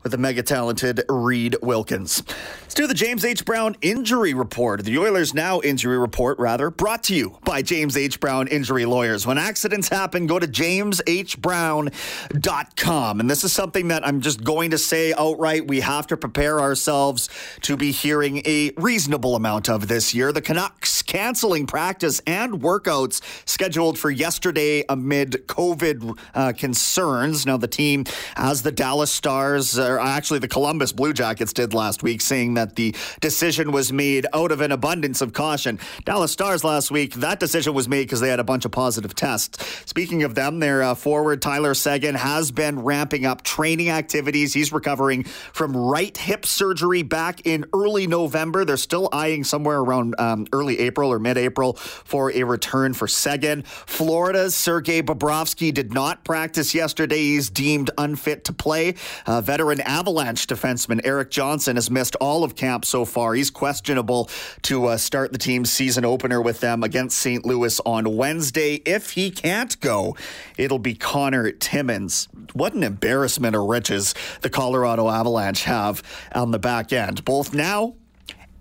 with 0.06 0.12
the 0.12 0.18
mega 0.20 0.44
talented 0.44 1.02
Reid 1.10 1.56
Wilkins. 1.64 2.22
Let's 2.62 2.76
do 2.76 2.86
the 2.86 2.94
James 2.94 3.26
H. 3.26 3.44
Brown 3.44 3.76
injury 3.82 4.36
report. 4.36 4.86
The 4.86 5.00
Oilers 5.00 5.34
Now 5.34 5.62
injury 5.62 5.98
report, 5.98 6.38
rather, 6.38 6.70
brought 6.70 7.02
to 7.06 7.16
you 7.16 7.40
by 7.44 7.64
James 7.64 7.98
H. 7.98 8.20
Brown 8.20 8.48
Injury 8.48 8.86
Lawyers. 8.86 9.26
When 9.26 9.40
accidents 9.40 9.90
happen, 9.90 10.28
go 10.28 10.38
to 10.38 10.46
jameshbrown.com. 10.46 13.20
And 13.20 13.28
this 13.28 13.44
is 13.44 13.52
something 13.52 13.88
that 13.88 14.06
I'm 14.06 14.22
just 14.22 14.44
going 14.44 14.70
to 14.72 14.78
say 14.78 15.12
outright. 15.18 15.68
We 15.68 15.80
have 15.80 16.06
to 16.08 16.18
prepare 16.18 16.60
ourselves 16.60 17.30
to 17.62 17.76
be 17.76 17.92
hearing 17.92 18.44
a 18.46 18.74
reasonable 18.78 19.36
amount 19.36 19.70
of 19.70 19.88
this 19.88 20.14
year. 20.14 20.32
The 20.32 20.42
Canucks 20.42 21.02
canceling 21.02 21.66
practice 21.66 22.22
and 22.28 22.62
workouts 22.62 23.22
scheduled 23.48 23.98
for 23.98 24.12
yesterday 24.12 24.84
amid 24.88 25.32
COVID 25.48 26.20
uh, 26.36 26.54
concerns. 26.54 27.48
Now, 27.48 27.58
the 27.58 27.68
team, 27.68 28.06
as 28.36 28.62
the 28.62 28.72
Dallas 28.72 29.12
Stars, 29.12 29.80
uh, 29.80 29.95
or 29.96 30.00
actually 30.00 30.40
the 30.40 30.48
Columbus 30.48 30.92
Blue 30.92 31.14
Jackets 31.14 31.54
did 31.54 31.74
last 31.74 32.04
week, 32.04 32.22
saying 32.22 32.56
that 32.56 32.76
the 32.76 32.96
decision 33.22 33.72
was 33.72 33.92
made 33.92 34.26
out 34.34 34.52
of 34.52 34.62
an 34.62 34.72
abundance 34.72 35.22
of 35.22 35.34
caution. 35.34 35.80
Dallas 36.04 36.32
Stars 36.32 36.64
last 36.64 36.92
week, 36.92 37.16
that 37.16 37.40
decision 37.40 37.74
was 37.74 37.88
made 37.88 38.04
because 38.04 38.20
they 38.20 38.30
had 38.30 38.40
a 38.40 38.44
bunch 38.44 38.66
of 38.66 38.72
positive 38.72 39.16
tests. 39.16 39.64
Speaking 39.86 40.24
of 40.24 40.36
them, 40.36 40.60
their 40.60 40.84
uh, 40.84 40.96
forward 40.96 41.42
Tyler 41.42 41.74
Seguin 41.74 42.16
has 42.16 42.52
been 42.52 42.80
ramping 42.80 43.26
up 43.26 43.44
training 43.44 43.90
activities. 43.90 44.54
He's 44.54 44.74
recovering 44.74 45.24
from 45.24 45.76
right 45.76 46.16
hip 46.18 46.46
surgery 46.46 47.04
back 47.04 47.46
in 47.46 47.66
early 47.74 48.08
November. 48.08 48.66
They're 48.66 48.78
still 48.78 49.10
eyeing 49.12 49.44
somewhere 49.44 49.80
around 49.80 50.16
um, 50.20 50.48
early 50.52 50.80
April 50.80 51.12
or 51.12 51.20
mid 51.20 51.38
April 51.38 51.74
for 51.74 52.32
a 52.32 52.44
return 52.44 52.94
for 52.94 53.08
Seguin. 53.08 53.64
Florida's 53.64 54.56
Sergei 54.56 55.02
Bobrovsky 55.02 55.74
did 55.74 55.94
not 55.94 56.24
practice 56.24 56.76
yesterday. 56.76 57.18
He's 57.18 57.50
deemed 57.50 57.92
unfit 57.98 58.44
to 58.46 58.54
play. 58.54 58.96
Uh, 59.26 59.42
veteran 59.42 59.82
Avalanche 59.86 60.48
defenseman 60.48 61.02
Erik 61.06 61.32
Johnson 61.32 61.76
has 61.76 61.90
missed 61.90 62.16
all 62.18 62.44
of 62.44 62.56
camp 62.56 62.86
so 62.86 63.06
far. 63.06 63.34
He's 63.34 63.50
questionable 63.50 64.30
to 64.64 64.88
uh, 64.88 64.98
start 64.98 65.32
the 65.32 65.38
team's 65.38 65.72
season 65.72 66.06
opener 66.06 66.42
with 66.42 66.60
them 66.60 66.84
against 66.84 67.18
St. 67.18 67.46
Louis 67.46 67.80
on 67.86 68.16
Wednesday. 68.16 68.76
If 68.86 69.12
he 69.12 69.32
can't 69.32 69.80
go, 69.80 70.16
it'll 70.58 70.80
be 70.80 70.96
Connor 70.96 71.52
Timmins. 71.52 72.28
What 72.54 72.74
an 72.74 72.84
embarrassment 72.84 73.56
of 73.56 73.64
riches 73.64 74.14
the 74.42 74.50
Colorado 74.50 75.10
Avalanche 75.10 75.64
have 75.64 76.02
on 76.34 76.52
the 76.52 76.60
back 76.60 76.92
end, 76.92 77.24
both 77.26 77.54
now 77.54 77.96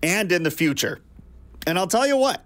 and 0.02 0.30
in 0.30 0.42
the 0.42 0.50
future. 0.50 1.00
And 1.66 1.78
I'll 1.78 1.86
tell 1.86 2.06
you 2.06 2.16
what, 2.16 2.44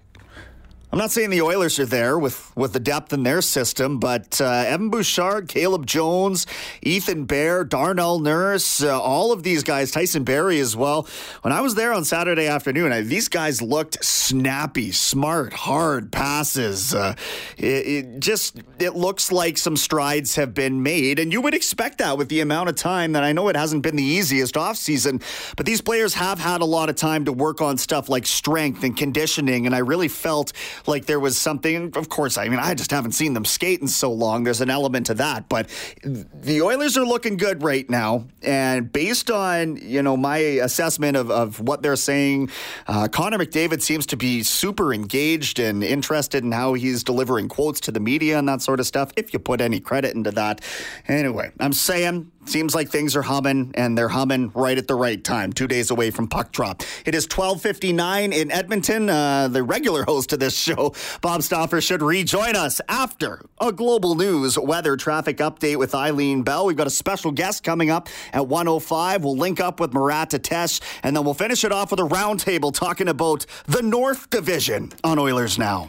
I'm 0.90 0.98
not 0.98 1.10
saying 1.10 1.28
the 1.28 1.42
Oilers 1.42 1.78
are 1.78 1.84
there 1.84 2.18
with, 2.18 2.50
with 2.56 2.72
the 2.72 2.80
depth 2.80 3.12
in 3.12 3.22
their 3.22 3.42
system, 3.42 3.98
but 3.98 4.40
uh, 4.40 4.46
Evan 4.46 4.88
Bouchard, 4.88 5.46
Caleb 5.46 5.84
Jones, 5.84 6.46
Ethan 6.80 7.26
Bear, 7.26 7.62
Darnell 7.62 8.20
Nurse, 8.20 8.82
uh, 8.82 8.98
all 8.98 9.30
of 9.30 9.42
these 9.42 9.62
guys, 9.62 9.90
Tyson 9.90 10.24
Barrie 10.24 10.60
as 10.60 10.74
well. 10.74 11.06
When 11.42 11.52
I 11.52 11.60
was 11.60 11.74
there 11.74 11.92
on 11.92 12.06
Saturday 12.06 12.46
afternoon, 12.46 12.90
I, 12.90 13.02
these 13.02 13.28
guys 13.28 13.60
looked 13.60 14.02
snappy, 14.02 14.90
smart, 14.92 15.52
hard 15.52 16.10
passes. 16.10 16.94
Uh, 16.94 17.14
it, 17.58 17.64
it 17.86 18.20
just 18.20 18.62
it 18.78 18.94
looks 18.96 19.30
like 19.30 19.58
some 19.58 19.76
strides 19.76 20.36
have 20.36 20.54
been 20.54 20.82
made, 20.82 21.18
and 21.18 21.34
you 21.34 21.42
would 21.42 21.54
expect 21.54 21.98
that 21.98 22.16
with 22.16 22.30
the 22.30 22.40
amount 22.40 22.70
of 22.70 22.76
time 22.76 23.12
that 23.12 23.24
I 23.24 23.34
know 23.34 23.48
it 23.48 23.56
hasn't 23.56 23.82
been 23.82 23.96
the 23.96 24.02
easiest 24.02 24.54
offseason, 24.54 25.22
but 25.54 25.66
these 25.66 25.82
players 25.82 26.14
have 26.14 26.38
had 26.38 26.62
a 26.62 26.64
lot 26.66 26.88
of 26.88 26.96
time 26.96 27.26
to 27.26 27.32
work 27.32 27.60
on 27.60 27.76
stuff 27.76 28.08
like 28.08 28.24
strength 28.24 28.84
and 28.84 28.96
conditioning, 28.96 29.66
and 29.66 29.74
I 29.74 29.80
really 29.80 30.08
felt 30.08 30.54
like 30.86 31.06
there 31.06 31.20
was 31.20 31.36
something. 31.38 31.92
Of 31.96 32.08
course, 32.08 32.38
I 32.38 32.48
mean, 32.48 32.58
I 32.58 32.74
just 32.74 32.90
haven't 32.90 33.12
seen 33.12 33.34
them 33.34 33.44
skate 33.44 33.80
in 33.80 33.88
so 33.88 34.12
long. 34.12 34.44
There's 34.44 34.60
an 34.60 34.70
element 34.70 35.06
to 35.06 35.14
that, 35.14 35.48
but 35.48 35.68
the 36.02 36.62
Oilers 36.62 36.96
are 36.96 37.04
looking 37.04 37.36
good 37.36 37.62
right 37.62 37.88
now. 37.88 38.26
And 38.42 38.92
based 38.92 39.30
on 39.30 39.76
you 39.76 40.02
know 40.02 40.16
my 40.16 40.38
assessment 40.38 41.16
of, 41.16 41.30
of 41.30 41.60
what 41.60 41.82
they're 41.82 41.96
saying, 41.96 42.50
uh, 42.86 43.08
Connor 43.08 43.38
McDavid 43.38 43.82
seems 43.82 44.06
to 44.06 44.16
be 44.16 44.42
super 44.42 44.92
engaged 44.92 45.58
and 45.58 45.82
interested 45.82 46.44
in 46.44 46.52
how 46.52 46.74
he's 46.74 47.04
delivering 47.04 47.48
quotes 47.48 47.80
to 47.80 47.92
the 47.92 48.00
media 48.00 48.38
and 48.38 48.48
that 48.48 48.62
sort 48.62 48.80
of 48.80 48.86
stuff. 48.86 49.12
If 49.16 49.32
you 49.32 49.38
put 49.38 49.60
any 49.60 49.80
credit 49.80 50.14
into 50.14 50.30
that, 50.32 50.60
anyway, 51.06 51.50
I'm 51.60 51.72
saying 51.72 52.30
seems 52.48 52.74
like 52.74 52.88
things 52.88 53.14
are 53.16 53.22
humming, 53.22 53.72
and 53.74 53.96
they're 53.96 54.08
humming 54.08 54.50
right 54.54 54.76
at 54.76 54.88
the 54.88 54.94
right 54.94 55.22
time. 55.22 55.52
Two 55.52 55.68
days 55.68 55.90
away 55.90 56.10
from 56.10 56.28
puck 56.28 56.52
drop. 56.52 56.82
It 57.04 57.14
is 57.14 57.26
12:59 57.26 58.32
in 58.32 58.50
Edmonton. 58.50 59.08
Uh, 59.10 59.48
the 59.48 59.62
regular 59.62 60.04
host 60.04 60.32
of 60.32 60.40
this 60.40 60.56
show, 60.56 60.94
Bob 61.20 61.42
Stauffer, 61.42 61.80
should 61.80 62.02
rejoin 62.02 62.56
us 62.56 62.80
after 62.88 63.44
a 63.60 63.72
global 63.72 64.14
news 64.14 64.58
weather 64.58 64.96
traffic 64.96 65.38
update 65.38 65.76
with 65.76 65.94
Eileen 65.94 66.42
Bell. 66.42 66.66
We've 66.66 66.76
got 66.76 66.86
a 66.86 66.90
special 66.90 67.32
guest 67.32 67.62
coming 67.62 67.90
up 67.90 68.08
at 68.32 68.46
105. 68.46 69.24
We'll 69.24 69.36
link 69.36 69.60
up 69.60 69.80
with 69.80 69.92
Murat 69.92 70.34
Ates, 70.34 70.80
and 71.02 71.16
then 71.16 71.24
we'll 71.24 71.34
finish 71.34 71.64
it 71.64 71.72
off 71.72 71.90
with 71.90 72.00
a 72.00 72.04
roundtable 72.04 72.72
talking 72.72 73.08
about 73.08 73.46
the 73.66 73.82
North 73.82 74.30
Division 74.30 74.92
on 75.04 75.18
Oilers 75.18 75.58
Now. 75.58 75.88